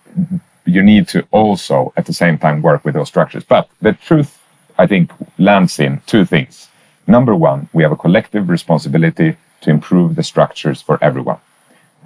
you 0.67 0.83
need 0.83 1.09
to 1.09 1.27
also 1.31 1.93
at 1.97 2.07
the 2.07 2.13
same 2.13 2.39
time 2.39 2.63
work 2.63 2.85
with 2.85 2.95
those 2.95 3.09
structures. 3.09 3.45
But 3.45 3.69
the 3.81 3.93
truth, 3.93 4.39
I 4.79 4.87
think, 4.87 5.13
lands 5.39 5.79
in 5.79 6.01
two 6.07 6.25
things. 6.25 6.69
Number 7.07 7.35
one, 7.35 7.69
we 7.73 7.83
have 7.83 7.93
a 7.93 7.97
collective 7.97 8.49
responsibility 8.49 9.37
to 9.61 9.71
improve 9.71 10.17
the 10.17 10.23
structures 10.23 10.81
for 10.81 10.99
everyone. 11.03 11.39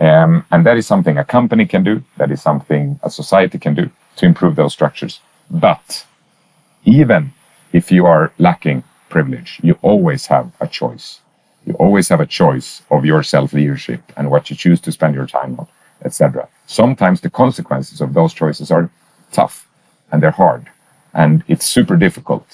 Um, 0.01 0.45
and 0.51 0.65
that 0.67 0.77
is 0.77 0.87
something 0.87 1.19
a 1.19 1.25
company 1.25 1.67
can 1.67 1.83
do, 1.83 2.03
that 2.17 2.31
is 2.31 2.41
something 2.41 3.01
a 3.03 3.11
society 3.11 3.59
can 3.59 3.75
do 3.75 3.91
to 4.17 4.27
improve 4.27 4.57
those 4.57 4.73
structures. 4.73 5.21
But 5.51 6.05
even 6.85 7.33
if 7.73 7.91
you 7.91 8.07
are 8.07 8.33
lacking 8.39 8.85
privilege, 9.09 9.61
you 9.63 9.79
always 9.83 10.27
have 10.27 10.53
a 10.61 10.69
choice. 10.69 11.21
You 11.67 11.75
always 11.75 12.09
have 12.09 12.21
a 12.21 12.27
choice 12.27 12.83
of 12.91 13.05
your 13.05 13.23
self 13.23 13.53
leadership 13.53 14.01
and 14.17 14.31
what 14.31 14.51
you 14.51 14.57
choose 14.57 14.81
to 14.83 14.93
spend 14.93 15.15
your 15.15 15.27
time 15.27 15.59
on 15.59 15.67
etc. 16.05 16.49
Sometimes 16.69 17.23
the 17.23 17.31
consequences 17.31 18.01
of 18.01 18.13
those 18.13 18.35
choices 18.35 18.71
are 18.71 18.91
tough 19.33 19.67
and 20.13 20.23
they're 20.23 20.31
hard 20.31 20.69
and 21.15 21.43
it's 21.49 21.67
super 21.67 21.97
difficult. 21.97 22.47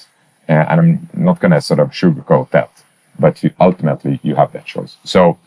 Uh, 0.47 0.65
and 0.69 0.79
I'm 0.79 1.09
not 1.13 1.39
going 1.41 1.51
to 1.51 1.61
sort 1.61 1.81
of 1.81 1.89
sugarcoat 1.89 2.49
that, 2.51 2.71
but 3.19 3.43
you, 3.43 3.51
ultimately 3.59 4.19
you 4.23 4.35
have 4.35 4.53
that 4.53 4.65
choice. 4.65 4.95
So 5.03 5.37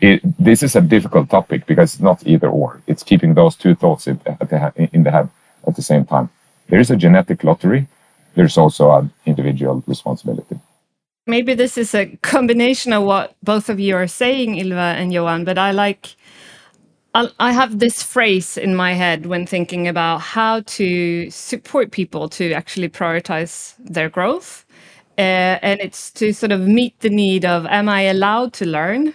it, 0.00 0.20
this 0.38 0.62
is 0.64 0.74
a 0.74 0.80
difficult 0.80 1.30
topic 1.30 1.66
because 1.66 1.94
it's 1.94 2.02
not 2.02 2.26
either 2.26 2.48
or. 2.48 2.82
It's 2.88 3.04
keeping 3.04 3.34
those 3.34 3.54
two 3.54 3.76
thoughts 3.76 4.08
in 4.08 4.18
the, 4.24 4.88
in 4.92 5.04
the 5.04 5.10
head 5.12 5.28
at 5.66 5.76
the 5.76 5.82
same 5.82 6.04
time. 6.04 6.30
There 6.68 6.80
is 6.80 6.90
a 6.90 6.96
genetic 6.96 7.44
lottery. 7.44 7.86
There's 8.34 8.58
also 8.58 8.90
an 8.90 9.12
individual 9.24 9.84
responsibility. 9.86 10.58
Maybe 11.28 11.54
this 11.54 11.78
is 11.78 11.94
a 11.94 12.18
combination 12.22 12.92
of 12.92 13.04
what 13.04 13.34
both 13.42 13.68
of 13.68 13.78
you 13.80 13.96
are 13.96 14.06
saying, 14.06 14.58
Ylva 14.58 14.94
and 14.98 15.12
Johan, 15.12 15.44
but 15.44 15.58
I 15.58 15.70
like 15.70 16.16
I 17.38 17.52
have 17.52 17.78
this 17.78 18.02
phrase 18.02 18.58
in 18.58 18.74
my 18.74 18.92
head 18.92 19.24
when 19.24 19.46
thinking 19.46 19.88
about 19.88 20.20
how 20.20 20.60
to 20.60 21.30
support 21.30 21.90
people 21.90 22.28
to 22.30 22.52
actually 22.52 22.90
prioritize 22.90 23.74
their 23.78 24.10
growth. 24.10 24.66
Uh, 25.16 25.56
and 25.62 25.80
it's 25.80 26.10
to 26.10 26.34
sort 26.34 26.52
of 26.52 26.60
meet 26.60 27.00
the 27.00 27.08
need 27.08 27.46
of 27.46 27.64
am 27.66 27.88
I 27.88 28.02
allowed 28.02 28.52
to 28.54 28.66
learn? 28.66 29.14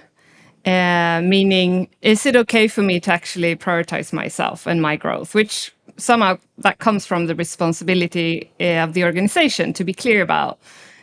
Uh, 0.66 1.22
meaning, 1.24 1.90
is 2.02 2.26
it 2.26 2.36
okay 2.36 2.68
for 2.68 2.82
me 2.82 3.00
to 3.02 3.14
actually 3.14 3.56
prioritize 3.56 4.12
myself 4.12 4.66
and 4.66 4.82
my 4.82 4.96
growth? 4.96 5.36
Which 5.36 5.72
somehow 5.98 6.40
that 6.58 6.80
comes 6.80 7.06
from 7.06 7.28
the 7.28 7.36
responsibility 7.36 8.52
uh, 8.60 8.84
of 8.84 8.94
the 8.94 9.04
organization 9.04 9.74
to 9.74 9.84
be 9.84 9.94
clear 9.94 10.24
about 10.24 10.58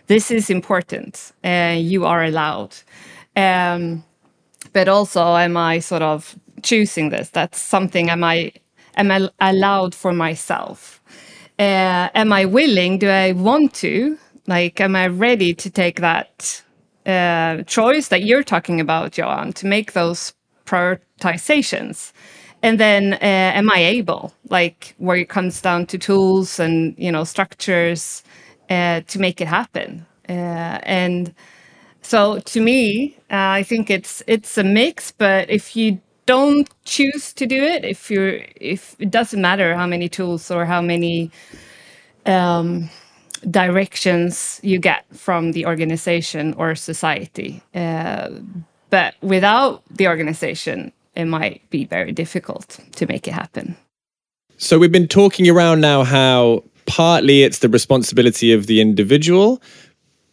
this 0.08 0.32
is 0.32 0.50
important. 0.50 1.32
you 1.44 2.06
are 2.06 2.24
allowed. 2.24 2.74
Um, 3.36 4.02
but 4.72 4.88
also, 4.88 5.36
am 5.36 5.56
I 5.56 5.78
sort 5.78 6.02
of 6.02 6.34
choosing 6.62 7.10
this? 7.10 7.30
That's 7.30 7.60
something 7.60 8.10
am 8.10 8.24
I 8.24 8.52
am 8.96 9.10
I 9.10 9.28
allowed 9.40 9.94
for 9.94 10.12
myself? 10.12 11.00
Uh, 11.58 12.08
am 12.14 12.32
I 12.32 12.44
willing? 12.44 12.98
Do 12.98 13.08
I 13.08 13.32
want 13.32 13.74
to? 13.74 14.18
Like, 14.46 14.80
am 14.80 14.96
I 14.96 15.08
ready 15.08 15.54
to 15.54 15.70
take 15.70 16.00
that 16.00 16.62
uh, 17.04 17.62
choice 17.64 18.08
that 18.08 18.22
you're 18.22 18.44
talking 18.44 18.80
about, 18.80 19.18
Johan, 19.18 19.52
to 19.54 19.66
make 19.66 19.92
those 19.92 20.32
prioritizations? 20.64 22.12
And 22.62 22.80
then, 22.80 23.14
uh, 23.14 23.18
am 23.22 23.70
I 23.70 23.78
able, 23.78 24.32
like, 24.50 24.94
where 24.98 25.16
it 25.16 25.28
comes 25.28 25.60
down 25.60 25.86
to 25.86 25.98
tools 25.98 26.58
and 26.58 26.94
you 26.98 27.12
know 27.12 27.24
structures, 27.24 28.22
uh, 28.70 29.02
to 29.06 29.18
make 29.20 29.40
it 29.40 29.48
happen? 29.48 30.06
Uh, 30.28 30.78
and 30.82 31.34
so, 32.02 32.38
to 32.40 32.60
me, 32.60 33.16
uh, 33.30 33.60
I 33.60 33.62
think 33.62 33.90
it's 33.90 34.22
it's 34.26 34.58
a 34.58 34.64
mix. 34.64 35.12
But 35.12 35.50
if 35.50 35.76
you 35.76 36.00
don't 36.28 36.68
choose 36.84 37.32
to 37.32 37.46
do 37.46 37.56
it, 37.56 37.84
if 37.84 38.10
you're 38.10 38.40
if 38.60 38.94
it 38.98 39.10
doesn't 39.10 39.40
matter 39.40 39.74
how 39.74 39.86
many 39.86 40.08
tools 40.08 40.50
or 40.50 40.66
how 40.66 40.82
many 40.82 41.30
um, 42.26 42.90
directions 43.50 44.60
you 44.62 44.78
get 44.78 45.04
from 45.16 45.52
the 45.52 45.64
organization 45.66 46.54
or 46.54 46.74
society. 46.74 47.62
Uh, 47.74 48.28
but 48.90 49.14
without 49.22 49.82
the 49.96 50.06
organization, 50.06 50.92
it 51.14 51.24
might 51.24 51.60
be 51.70 51.84
very 51.84 52.12
difficult 52.12 52.78
to 52.96 53.06
make 53.06 53.26
it 53.26 53.32
happen. 53.32 53.76
So 54.58 54.78
we've 54.78 54.92
been 54.92 55.08
talking 55.08 55.48
around 55.48 55.80
now 55.80 56.04
how 56.04 56.62
partly 56.86 57.42
it's 57.42 57.58
the 57.58 57.68
responsibility 57.68 58.52
of 58.52 58.66
the 58.66 58.80
individual 58.80 59.60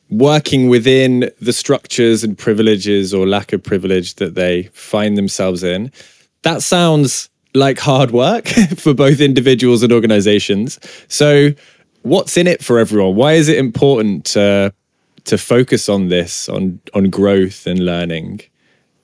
working 0.09 0.69
within 0.69 1.31
the 1.41 1.53
structures 1.53 2.23
and 2.23 2.37
privileges 2.37 3.13
or 3.13 3.27
lack 3.27 3.53
of 3.53 3.63
privilege 3.63 4.15
that 4.15 4.35
they 4.35 4.63
find 4.73 5.17
themselves 5.17 5.63
in. 5.63 5.91
That 6.43 6.61
sounds 6.61 7.29
like 7.53 7.79
hard 7.79 8.11
work 8.11 8.47
for 8.77 8.93
both 8.93 9.19
individuals 9.19 9.81
and 9.81 9.91
organizations. 9.91 10.79
So 11.07 11.51
what's 12.03 12.37
in 12.37 12.47
it 12.47 12.63
for 12.63 12.77
everyone? 12.79 13.15
Why 13.15 13.33
is 13.33 13.49
it 13.49 13.57
important 13.57 14.25
to 14.25 14.73
to 15.25 15.39
focus 15.39 15.89
on 15.89 16.09
this, 16.09 16.47
on 16.49 16.79
on 16.93 17.09
growth 17.09 17.65
and 17.65 17.79
learning? 17.79 18.41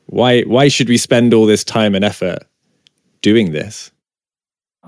Why 0.06 0.42
why 0.44 0.68
should 0.68 0.90
we 0.90 0.98
spend 0.98 1.34
all 1.34 1.46
this 1.46 1.64
time 1.64 1.96
and 1.96 2.06
effort 2.06 2.40
doing 3.22 3.52
this? 3.52 3.92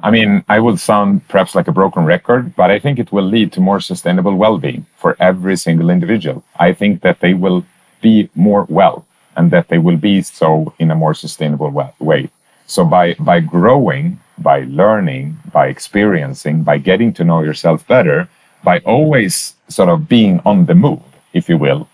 I 0.02 0.12
mean, 0.12 0.44
I 0.50 0.60
will 0.60 0.78
sound 0.78 1.28
perhaps 1.28 1.56
like 1.56 1.68
a 1.68 1.72
broken 1.72 2.04
record, 2.04 2.56
but 2.56 2.72
I 2.72 2.80
think 2.80 3.00
it 3.00 3.12
will 3.12 3.24
lead 3.24 3.52
to 3.54 3.62
more 3.62 3.80
sustainable 3.80 4.36
well-being 4.36 4.86
for 4.98 5.16
every 5.20 5.56
single 5.56 5.90
individual. 5.90 6.44
I 6.60 6.74
think 6.74 7.02
that 7.02 7.20
they 7.20 7.34
will 7.34 7.64
be 8.02 8.30
more 8.36 8.66
well 8.70 9.06
and 9.36 9.52
that 9.52 9.70
they 9.70 9.78
will 9.78 9.98
be 9.98 10.22
so 10.22 10.74
in 10.80 10.92
a 10.92 10.96
more 10.96 11.14
sustainable 11.14 11.70
way. 12.00 12.30
So 12.66 12.86
by 12.86 13.14
by 13.20 13.40
growing 13.40 14.20
by 14.38 14.62
learning, 14.68 15.38
by 15.52 15.68
experiencing, 15.68 16.64
by 16.64 16.78
getting 16.78 17.14
to 17.14 17.24
know 17.24 17.42
yourself 17.42 17.88
better, 17.88 18.28
by 18.64 18.80
always 18.80 19.54
sort 19.68 19.90
of 19.90 20.08
being 20.08 20.42
on 20.46 20.66
the 20.66 20.76
move, 20.76 21.02
if 21.34 21.50
you 21.50 21.58
will, 21.58 21.88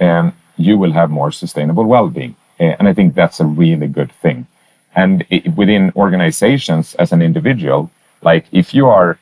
and 0.00 0.32
you 0.56 0.78
will 0.78 0.92
have 0.92 1.10
more 1.10 1.32
sustainable 1.32 1.84
well-being. 1.84 2.36
Eh, 2.60 2.74
and 2.78 2.88
I 2.88 2.94
think 2.94 3.14
that's 3.14 3.40
a 3.40 3.44
really 3.44 3.88
good 3.88 4.12
thing. 4.12 4.46
And 4.96 5.24
it, 5.30 5.54
within 5.56 5.92
organizations, 5.96 6.94
as 6.96 7.12
an 7.12 7.20
individual, 7.22 7.90
like 8.22 8.46
if 8.52 8.74
you 8.74 8.86
are, 8.88 9.18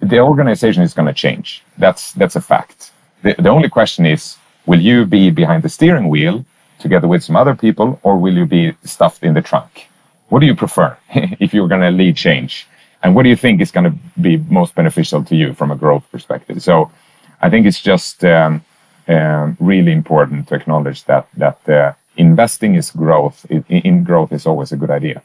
the 0.00 0.18
organization 0.18 0.82
is 0.82 0.94
going 0.94 1.08
to 1.08 1.14
change. 1.14 1.62
That's 1.76 2.12
that's 2.12 2.36
a 2.36 2.40
fact. 2.40 2.90
The, 3.22 3.34
the 3.38 3.50
only 3.50 3.68
question 3.68 4.06
is, 4.06 4.36
will 4.66 4.80
you 4.80 5.04
be 5.04 5.30
behind 5.30 5.62
the 5.62 5.68
steering 5.68 6.08
wheel 6.08 6.44
together 6.78 7.06
with 7.06 7.22
some 7.22 7.36
other 7.36 7.54
people, 7.54 8.00
or 8.02 8.16
will 8.16 8.34
you 8.34 8.46
be 8.46 8.74
stuffed 8.84 9.22
in 9.22 9.34
the 9.34 9.42
trunk? 9.42 9.90
what 10.30 10.40
do 10.40 10.46
you 10.46 10.54
prefer 10.54 10.96
if 11.14 11.52
you're 11.52 11.68
going 11.68 11.82
to 11.82 11.90
lead 11.90 12.16
change? 12.16 12.66
And 13.02 13.14
what 13.14 13.24
do 13.24 13.28
you 13.28 13.36
think 13.36 13.60
is 13.60 13.70
going 13.70 13.84
to 13.84 13.98
be 14.20 14.38
most 14.48 14.74
beneficial 14.74 15.22
to 15.24 15.36
you 15.36 15.52
from 15.54 15.70
a 15.70 15.76
growth 15.76 16.04
perspective? 16.10 16.62
So 16.62 16.90
I 17.42 17.50
think 17.50 17.66
it's 17.66 17.80
just 17.80 18.24
um, 18.24 18.64
um, 19.08 19.56
really 19.60 19.92
important 19.92 20.48
to 20.48 20.54
acknowledge 20.54 21.04
that 21.04 21.26
that 21.36 21.68
uh, 21.68 21.92
investing 22.16 22.74
is 22.74 22.90
growth. 22.90 23.46
In, 23.50 23.64
in 23.68 24.04
growth 24.04 24.32
is 24.32 24.46
always 24.46 24.72
a 24.72 24.76
good 24.76 24.90
idea. 24.90 25.22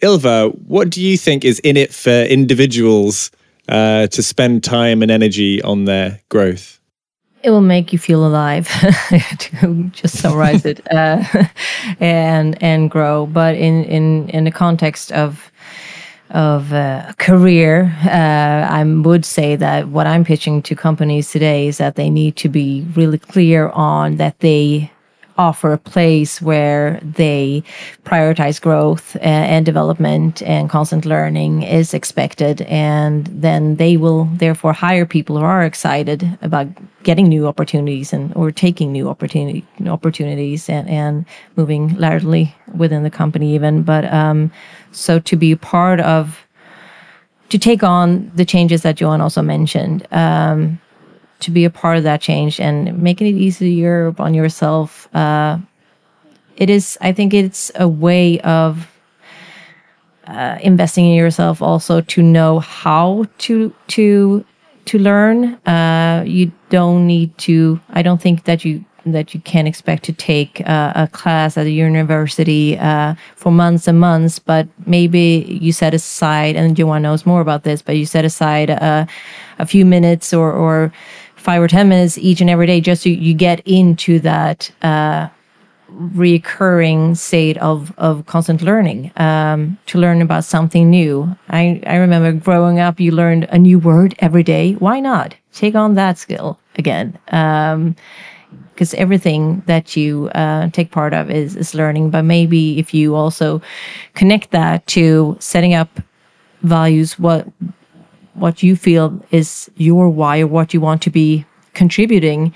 Ylva, 0.00 0.50
what 0.66 0.90
do 0.90 1.02
you 1.02 1.16
think 1.16 1.44
is 1.44 1.58
in 1.60 1.76
it 1.76 1.92
for 1.92 2.22
individuals 2.22 3.30
uh, 3.68 4.06
to 4.08 4.22
spend 4.22 4.62
time 4.62 5.02
and 5.02 5.10
energy 5.10 5.60
on 5.62 5.84
their 5.86 6.20
growth? 6.28 6.78
it 7.42 7.50
will 7.50 7.60
make 7.60 7.92
you 7.92 7.98
feel 7.98 8.26
alive 8.26 8.68
to 9.38 9.84
just 9.92 10.18
summarize 10.18 10.64
it 10.64 10.80
uh, 10.92 11.22
and 12.00 12.60
and 12.62 12.90
grow 12.90 13.26
but 13.26 13.54
in 13.54 13.84
in 13.84 14.28
in 14.30 14.44
the 14.44 14.50
context 14.50 15.12
of 15.12 15.50
of 16.30 16.72
uh, 16.72 17.12
career 17.18 17.94
uh, 18.04 18.66
i 18.70 18.84
would 18.84 19.24
say 19.24 19.56
that 19.56 19.88
what 19.88 20.06
i'm 20.06 20.24
pitching 20.24 20.60
to 20.62 20.74
companies 20.74 21.30
today 21.30 21.68
is 21.68 21.78
that 21.78 21.94
they 21.94 22.10
need 22.10 22.36
to 22.36 22.48
be 22.48 22.84
really 22.94 23.18
clear 23.18 23.68
on 23.70 24.16
that 24.16 24.38
they 24.40 24.90
offer 25.38 25.72
a 25.72 25.78
place 25.78 26.42
where 26.42 27.00
they 27.02 27.62
prioritize 28.04 28.60
growth 28.60 29.16
and, 29.20 29.64
development 29.64 30.42
and 30.42 30.68
constant 30.68 31.04
learning 31.04 31.62
is 31.62 31.94
expected. 31.94 32.62
And 32.62 33.26
then 33.26 33.76
they 33.76 33.96
will 33.96 34.24
therefore 34.34 34.72
hire 34.72 35.06
people 35.06 35.38
who 35.38 35.44
are 35.44 35.62
excited 35.62 36.38
about 36.42 36.66
getting 37.04 37.28
new 37.28 37.46
opportunities 37.46 38.12
and 38.12 38.34
or 38.34 38.50
taking 38.50 38.92
new 38.92 39.08
opportunity 39.08 39.64
opportunities 39.86 40.68
and, 40.68 40.88
and 40.88 41.24
moving 41.56 41.94
laterally 41.96 42.54
within 42.74 43.04
the 43.04 43.10
company 43.10 43.54
even. 43.54 43.82
But 43.82 44.12
um, 44.12 44.50
so 44.92 45.20
to 45.20 45.36
be 45.36 45.54
part 45.54 46.00
of 46.00 46.44
to 47.48 47.58
take 47.58 47.82
on 47.82 48.30
the 48.34 48.44
changes 48.44 48.82
that 48.82 49.00
Johan 49.00 49.20
also 49.20 49.42
mentioned. 49.42 50.06
Um, 50.10 50.80
to 51.40 51.50
be 51.50 51.64
a 51.64 51.70
part 51.70 51.96
of 51.96 52.04
that 52.04 52.20
change 52.20 52.60
and 52.60 53.00
making 53.00 53.26
it 53.26 53.38
easier 53.38 54.14
on 54.18 54.34
yourself. 54.34 55.08
Uh, 55.14 55.58
it 56.56 56.70
is, 56.70 56.98
I 57.00 57.12
think, 57.12 57.34
it's 57.34 57.70
a 57.76 57.86
way 57.86 58.40
of 58.40 58.88
uh, 60.26 60.58
investing 60.60 61.06
in 61.06 61.14
yourself, 61.14 61.62
also 61.62 62.00
to 62.00 62.22
know 62.22 62.58
how 62.58 63.26
to 63.38 63.72
to 63.88 64.44
to 64.86 64.98
learn. 64.98 65.54
Uh, 65.66 66.24
you 66.26 66.50
don't 66.70 67.06
need 67.06 67.36
to. 67.38 67.80
I 67.90 68.02
don't 68.02 68.20
think 68.20 68.44
that 68.44 68.64
you 68.64 68.84
that 69.12 69.34
you 69.34 69.40
can 69.40 69.66
expect 69.66 70.04
to 70.04 70.12
take 70.12 70.60
uh, 70.68 70.92
a 70.94 71.06
class 71.06 71.56
at 71.56 71.66
a 71.66 71.70
university 71.70 72.78
uh, 72.78 73.14
for 73.36 73.50
months 73.52 73.88
and 73.88 73.98
months, 74.00 74.38
but 74.38 74.68
maybe 74.86 75.58
you 75.60 75.72
set 75.72 75.94
aside, 75.94 76.56
and 76.56 76.78
Johan 76.78 77.02
knows 77.02 77.24
more 77.24 77.40
about 77.40 77.62
this, 77.62 77.82
but 77.82 77.96
you 77.96 78.06
set 78.06 78.24
aside 78.24 78.70
uh, 78.70 79.06
a 79.58 79.66
few 79.66 79.84
minutes 79.84 80.32
or, 80.32 80.52
or 80.52 80.92
five 81.48 81.62
or 81.62 81.68
10 81.68 81.88
minutes 81.88 82.18
each 82.18 82.42
and 82.42 82.50
every 82.50 82.66
day, 82.66 82.78
just 82.78 83.04
so 83.04 83.08
you 83.08 83.32
get 83.32 83.60
into 83.66 84.18
that 84.18 84.70
uh, 84.82 85.26
recurring 85.88 87.14
state 87.14 87.56
of, 87.56 87.90
of 87.96 88.26
constant 88.26 88.60
learning 88.60 89.10
um, 89.16 89.78
to 89.86 89.96
learn 89.98 90.20
about 90.20 90.44
something 90.44 90.90
new. 90.90 91.26
I, 91.48 91.80
I 91.86 91.96
remember 91.96 92.32
growing 92.32 92.80
up, 92.80 93.00
you 93.00 93.12
learned 93.12 93.44
a 93.44 93.58
new 93.58 93.78
word 93.78 94.14
every 94.18 94.42
day. 94.42 94.74
Why 94.74 95.00
not 95.00 95.34
take 95.54 95.74
on 95.74 95.94
that 95.94 96.18
skill 96.18 96.60
again? 96.76 97.18
Um, 97.28 97.96
because 98.74 98.92
everything 98.92 99.62
that 99.64 99.96
you 99.96 100.28
uh, 100.34 100.68
take 100.68 100.90
part 100.90 101.14
of 101.14 101.30
is, 101.30 101.56
is 101.56 101.74
learning. 101.74 102.10
But 102.10 102.26
maybe 102.26 102.78
if 102.78 102.92
you 102.92 103.14
also 103.14 103.62
connect 104.12 104.50
that 104.50 104.86
to 104.88 105.34
setting 105.40 105.72
up 105.72 105.98
values, 106.60 107.18
what 107.18 107.48
what 108.38 108.62
you 108.62 108.76
feel 108.76 109.20
is 109.30 109.70
your 109.76 110.08
why 110.08 110.40
or 110.40 110.46
what 110.46 110.74
you 110.74 110.80
want 110.80 111.02
to 111.02 111.10
be 111.10 111.44
contributing 111.74 112.54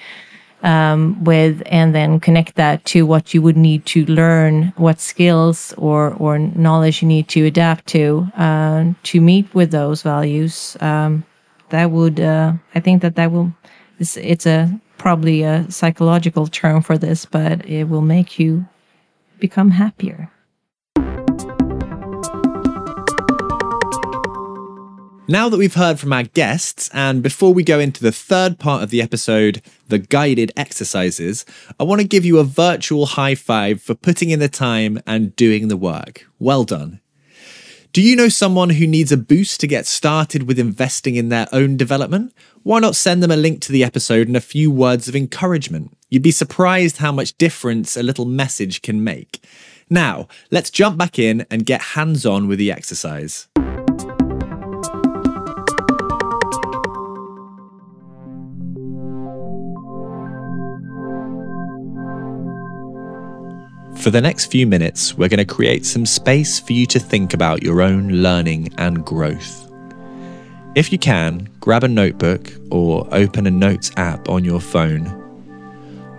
um, 0.62 1.23
with, 1.25 1.62
and 1.66 1.95
then 1.95 2.21
connect 2.21 2.55
that 2.55 2.85
to 2.85 3.05
what 3.05 3.35
you 3.35 3.42
would 3.42 3.57
need 3.57 3.85
to 3.87 4.05
learn, 4.07 4.73
what 4.77 5.01
skills 5.01 5.75
or 5.77 6.14
or 6.18 6.38
knowledge 6.38 7.03
you 7.03 7.09
need 7.09 7.29
to 7.29 7.47
adapt 7.47 7.87
to 7.87 8.29
uh, 8.37 8.85
to 9.03 9.21
meet 9.21 9.53
with 9.55 9.71
those 9.71 10.03
values. 10.03 10.77
Um, 10.81 11.25
that 11.71 11.90
would, 11.90 12.21
uh, 12.21 12.53
I 12.75 12.81
think 12.81 13.03
that 13.03 13.16
that 13.16 13.33
will. 13.33 13.53
It's, 13.99 14.16
it's 14.16 14.47
a 14.47 14.81
probably 14.99 15.42
a 15.42 15.68
psychological 15.71 16.47
term 16.47 16.83
for 16.83 16.97
this, 16.97 17.27
but 17.27 17.64
it 17.66 17.85
will 17.85 18.03
make 18.03 18.38
you 18.38 18.66
become 19.40 19.71
happier. 19.71 20.31
Now 25.33 25.49
that 25.49 25.57
we've 25.57 25.73
heard 25.73 25.99
from 25.99 26.12
our 26.12 26.25
guests, 26.25 26.90
and 26.92 27.23
before 27.23 27.55
we 27.55 27.64
go 27.64 27.81
into 27.81 28.03
the 28.03 28.12
third 28.12 28.59
part 28.59 28.83
of 28.83 28.90
the 28.90 29.01
episode, 29.01 29.62
the 29.88 29.99
guided 29.99 30.53
exercises, 30.59 31.47
I 31.81 31.85
want 31.85 32.03
to 32.03 32.07
give 32.07 32.27
you 32.27 32.38
a 32.38 32.45
virtual 32.45 33.07
high 33.07 33.35
five 33.35 33.81
for 33.81 33.95
putting 33.95 34.29
in 34.29 34.40
the 34.40 34.51
time 34.51 35.01
and 35.07 35.35
doing 35.35 35.68
the 35.68 35.77
work. 35.79 36.27
Well 36.38 36.64
done. 36.64 37.01
Do 37.95 38.03
you 38.03 38.14
know 38.14 38.29
someone 38.29 38.68
who 38.68 38.87
needs 38.87 39.11
a 39.11 39.16
boost 39.16 39.59
to 39.61 39.66
get 39.66 39.87
started 39.87 40.42
with 40.42 40.59
investing 40.59 41.16
in 41.16 41.31
their 41.31 41.47
own 41.51 41.79
development? 41.79 42.35
Why 42.62 42.81
not 42.81 42.95
send 42.95 43.23
them 43.23 43.31
a 43.31 43.37
link 43.37 43.62
to 43.62 43.73
the 43.73 43.85
episode 43.85 44.27
and 44.27 44.37
a 44.37 44.40
few 44.42 44.71
words 44.71 45.09
of 45.09 45.16
encouragement? 45.16 45.97
You'd 46.11 46.23
be 46.23 46.31
surprised 46.31 46.99
how 46.99 47.11
much 47.11 47.38
difference 47.38 47.97
a 47.97 48.03
little 48.03 48.27
message 48.27 48.83
can 48.83 49.03
make. 49.03 49.42
Now, 49.88 50.29
let's 50.51 50.68
jump 50.68 50.99
back 50.99 51.18
in 51.18 51.47
and 51.51 51.64
get 51.64 51.81
hands 51.81 52.27
on 52.27 52.49
with 52.49 52.59
the 52.59 52.71
exercise. 52.71 53.49
For 64.02 64.10
the 64.10 64.20
next 64.20 64.46
few 64.46 64.66
minutes, 64.66 65.16
we're 65.16 65.28
going 65.28 65.38
to 65.38 65.44
create 65.44 65.86
some 65.86 66.04
space 66.06 66.58
for 66.58 66.72
you 66.72 66.86
to 66.86 66.98
think 66.98 67.34
about 67.34 67.62
your 67.62 67.80
own 67.80 68.08
learning 68.08 68.74
and 68.76 69.06
growth. 69.06 69.70
If 70.74 70.90
you 70.90 70.98
can, 70.98 71.48
grab 71.60 71.84
a 71.84 71.88
notebook 71.88 72.52
or 72.72 73.06
open 73.12 73.46
a 73.46 73.50
notes 73.52 73.92
app 73.96 74.28
on 74.28 74.42
your 74.42 74.58
phone. 74.58 75.06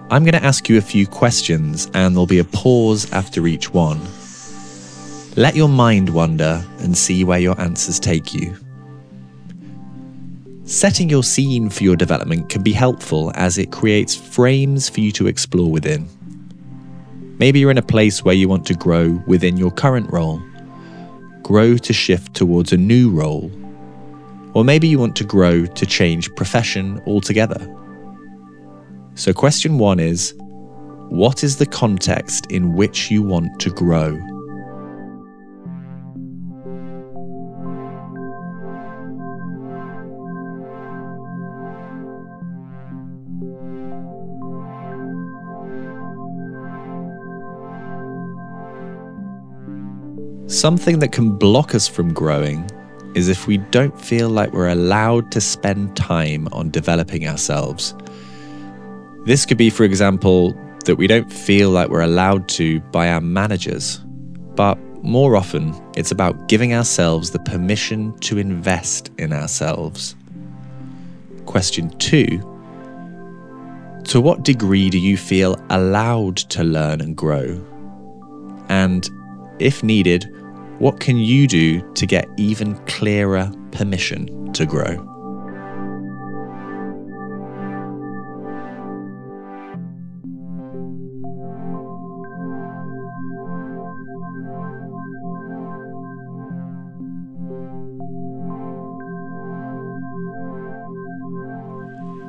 I'm 0.10 0.24
going 0.24 0.32
to 0.32 0.46
ask 0.46 0.70
you 0.70 0.78
a 0.78 0.82
few 0.82 1.06
questions 1.06 1.92
and 1.94 2.16
there'll 2.16 2.26
be 2.26 2.40
a 2.40 2.46
pause 2.46 3.12
after 3.12 3.48
each 3.48 3.74
one. 3.74 4.00
Let 5.36 5.54
your 5.54 5.68
mind 5.68 6.08
wander 6.08 6.64
and 6.80 6.98
see 6.98 7.26
where 7.26 7.40
your 7.40 7.60
answers 7.60 8.00
take 8.00 8.34
you. 8.34 8.56
Setting 10.64 11.10
your 11.10 11.24
scene 11.24 11.70
for 11.70 11.84
your 11.84 11.98
development 11.98 12.48
can 12.48 12.64
be 12.64 12.72
helpful 12.72 13.34
as 13.36 13.58
it 13.58 13.74
creates 13.74 14.16
frames 14.16 14.88
for 14.88 15.02
you 15.02 15.12
to 15.12 15.28
explore 15.28 15.70
within. 15.70 16.08
Maybe 17.44 17.60
you're 17.60 17.72
in 17.72 17.78
a 17.78 17.82
place 17.82 18.24
where 18.24 18.34
you 18.34 18.48
want 18.48 18.66
to 18.68 18.74
grow 18.74 19.22
within 19.28 19.58
your 19.58 19.70
current 19.70 20.10
role, 20.14 20.42
grow 21.42 21.76
to 21.76 21.92
shift 21.92 22.34
towards 22.34 22.72
a 22.72 22.78
new 22.78 23.10
role, 23.10 23.52
or 24.54 24.64
maybe 24.64 24.88
you 24.88 24.98
want 24.98 25.18
to 25.18 25.26
grow 25.26 25.66
to 25.66 25.86
change 25.86 26.34
profession 26.36 27.02
altogether. 27.06 27.60
So, 29.16 29.34
question 29.34 29.78
one 29.78 30.00
is 30.00 30.34
What 31.10 31.44
is 31.44 31.58
the 31.58 31.66
context 31.66 32.46
in 32.50 32.76
which 32.76 33.12
you 33.12 33.22
want 33.22 33.60
to 33.60 33.72
grow? 33.72 34.33
Something 50.54 51.00
that 51.00 51.12
can 51.12 51.32
block 51.32 51.74
us 51.74 51.88
from 51.88 52.14
growing 52.14 52.70
is 53.16 53.28
if 53.28 53.48
we 53.48 53.58
don't 53.58 54.00
feel 54.00 54.30
like 54.30 54.54
we're 54.54 54.70
allowed 54.70 55.32
to 55.32 55.42
spend 55.42 55.98
time 55.98 56.48
on 56.52 56.70
developing 56.70 57.28
ourselves. 57.28 57.96
This 59.26 59.48
could 59.48 59.58
be, 59.58 59.72
for 59.72 59.84
example, 59.84 60.56
that 60.86 60.98
we 60.98 61.08
don't 61.08 61.34
feel 61.34 61.72
like 61.72 61.90
we're 61.90 62.02
allowed 62.02 62.48
to 62.50 62.82
by 62.92 63.10
our 63.10 63.20
managers, 63.20 63.98
but 64.54 64.78
more 65.04 65.36
often, 65.36 65.74
it's 65.98 66.12
about 66.12 66.48
giving 66.48 66.72
ourselves 66.72 67.32
the 67.32 67.40
permission 67.40 68.16
to 68.20 68.38
invest 68.38 69.10
in 69.18 69.34
ourselves. 69.34 70.16
Question 71.48 71.90
two 71.98 72.28
To 74.04 74.22
what 74.22 74.44
degree 74.44 74.92
do 74.92 75.00
you 75.00 75.18
feel 75.18 75.60
allowed 75.72 76.38
to 76.38 76.64
learn 76.64 77.02
and 77.02 77.18
grow? 77.18 77.60
And 78.70 79.10
if 79.58 79.82
needed, 79.82 80.30
what 80.80 81.00
can 81.00 81.18
you 81.18 81.48
do 81.48 81.82
to 81.94 82.06
get 82.06 82.28
even 82.38 82.76
clearer 82.86 83.52
permission 83.72 84.52
to 84.54 84.66
grow? 84.66 85.10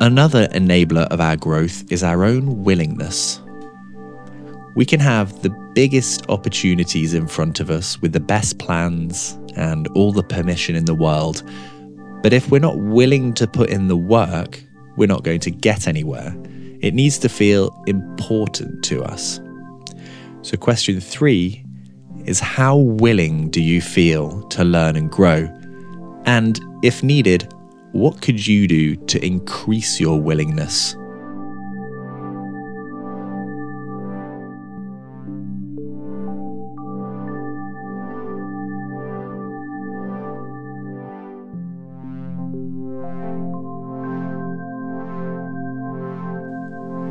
Another 0.00 0.48
enabler 0.48 1.06
of 1.06 1.18
our 1.18 1.34
growth 1.34 1.90
is 1.90 2.02
our 2.02 2.24
own 2.24 2.62
willingness. 2.62 3.40
We 4.76 4.84
can 4.84 5.00
have 5.00 5.40
the 5.40 5.63
biggest 5.74 6.28
opportunities 6.30 7.14
in 7.14 7.26
front 7.26 7.60
of 7.60 7.70
us 7.70 8.00
with 8.00 8.12
the 8.12 8.20
best 8.20 8.58
plans 8.58 9.38
and 9.56 9.88
all 9.88 10.12
the 10.12 10.22
permission 10.22 10.76
in 10.76 10.84
the 10.84 10.94
world. 10.94 11.42
But 12.22 12.32
if 12.32 12.50
we're 12.50 12.60
not 12.60 12.78
willing 12.78 13.34
to 13.34 13.46
put 13.46 13.70
in 13.70 13.88
the 13.88 13.96
work, 13.96 14.62
we're 14.96 15.08
not 15.08 15.24
going 15.24 15.40
to 15.40 15.50
get 15.50 15.86
anywhere. 15.86 16.34
It 16.80 16.94
needs 16.94 17.18
to 17.18 17.28
feel 17.28 17.82
important 17.86 18.84
to 18.84 19.02
us. 19.02 19.40
So, 20.42 20.56
question 20.56 21.00
three 21.00 21.64
is 22.26 22.40
how 22.40 22.76
willing 22.76 23.50
do 23.50 23.62
you 23.62 23.80
feel 23.80 24.42
to 24.48 24.64
learn 24.64 24.96
and 24.96 25.10
grow? 25.10 25.48
And 26.26 26.60
if 26.82 27.02
needed, 27.02 27.52
what 27.92 28.22
could 28.22 28.46
you 28.46 28.66
do 28.66 28.96
to 28.96 29.24
increase 29.24 30.00
your 30.00 30.20
willingness? 30.20 30.96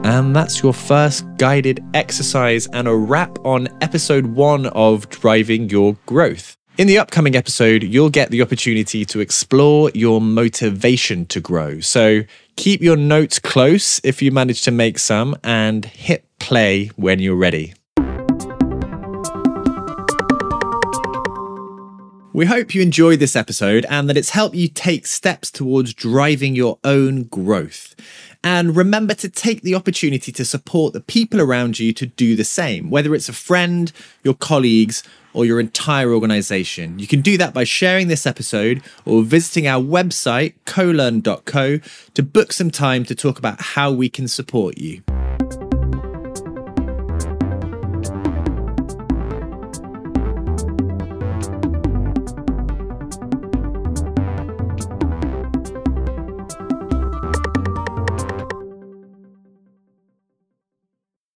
And 0.03 0.35
that's 0.35 0.61
your 0.61 0.73
first 0.73 1.25
guided 1.37 1.81
exercise 1.93 2.67
and 2.67 2.89
a 2.89 2.95
wrap 2.95 3.39
on 3.45 3.69
episode 3.81 4.25
one 4.25 4.65
of 4.67 5.09
Driving 5.09 5.69
Your 5.69 5.95
Growth. 6.05 6.57
In 6.77 6.87
the 6.87 6.97
upcoming 6.97 7.37
episode, 7.37 7.83
you'll 7.83 8.09
get 8.09 8.29
the 8.29 8.41
opportunity 8.41 9.05
to 9.05 9.21
explore 9.21 9.91
your 9.93 10.19
motivation 10.19 11.25
to 11.27 11.39
grow. 11.39 11.79
So 11.79 12.23
keep 12.57 12.81
your 12.81 12.97
notes 12.97 13.39
close 13.39 14.01
if 14.03 14.21
you 14.21 14.31
manage 14.31 14.63
to 14.63 14.71
make 14.71 14.99
some 14.99 15.37
and 15.41 15.85
hit 15.85 16.25
play 16.37 16.87
when 16.97 17.19
you're 17.19 17.37
ready. 17.37 17.73
We 22.33 22.47
hope 22.47 22.73
you 22.73 22.81
enjoyed 22.81 23.19
this 23.19 23.35
episode 23.35 23.85
and 23.87 24.09
that 24.09 24.17
it's 24.17 24.31
helped 24.31 24.55
you 24.55 24.67
take 24.67 25.05
steps 25.05 25.51
towards 25.51 25.93
driving 25.93 26.55
your 26.55 26.79
own 26.83 27.25
growth. 27.25 27.93
And 28.43 28.75
remember 28.75 29.13
to 29.15 29.29
take 29.29 29.61
the 29.61 29.75
opportunity 29.75 30.31
to 30.33 30.43
support 30.43 30.93
the 30.93 30.99
people 30.99 31.39
around 31.39 31.79
you 31.79 31.93
to 31.93 32.05
do 32.05 32.35
the 32.35 32.43
same, 32.43 32.89
whether 32.89 33.15
it's 33.15 33.29
a 33.29 33.33
friend, 33.33 33.91
your 34.23 34.33
colleagues, 34.33 35.03
or 35.33 35.45
your 35.45 35.59
entire 35.59 36.13
organization. 36.13 36.99
You 36.99 37.07
can 37.07 37.21
do 37.21 37.37
that 37.37 37.53
by 37.53 37.63
sharing 37.63 38.07
this 38.07 38.27
episode 38.27 38.83
or 39.05 39.23
visiting 39.23 39.67
our 39.67 39.81
website, 39.81 40.53
colearn.co, 40.65 41.79
to 42.13 42.23
book 42.23 42.53
some 42.53 42.69
time 42.69 43.03
to 43.05 43.15
talk 43.15 43.39
about 43.39 43.59
how 43.61 43.91
we 43.91 44.09
can 44.09 44.27
support 44.27 44.77
you. 44.77 45.01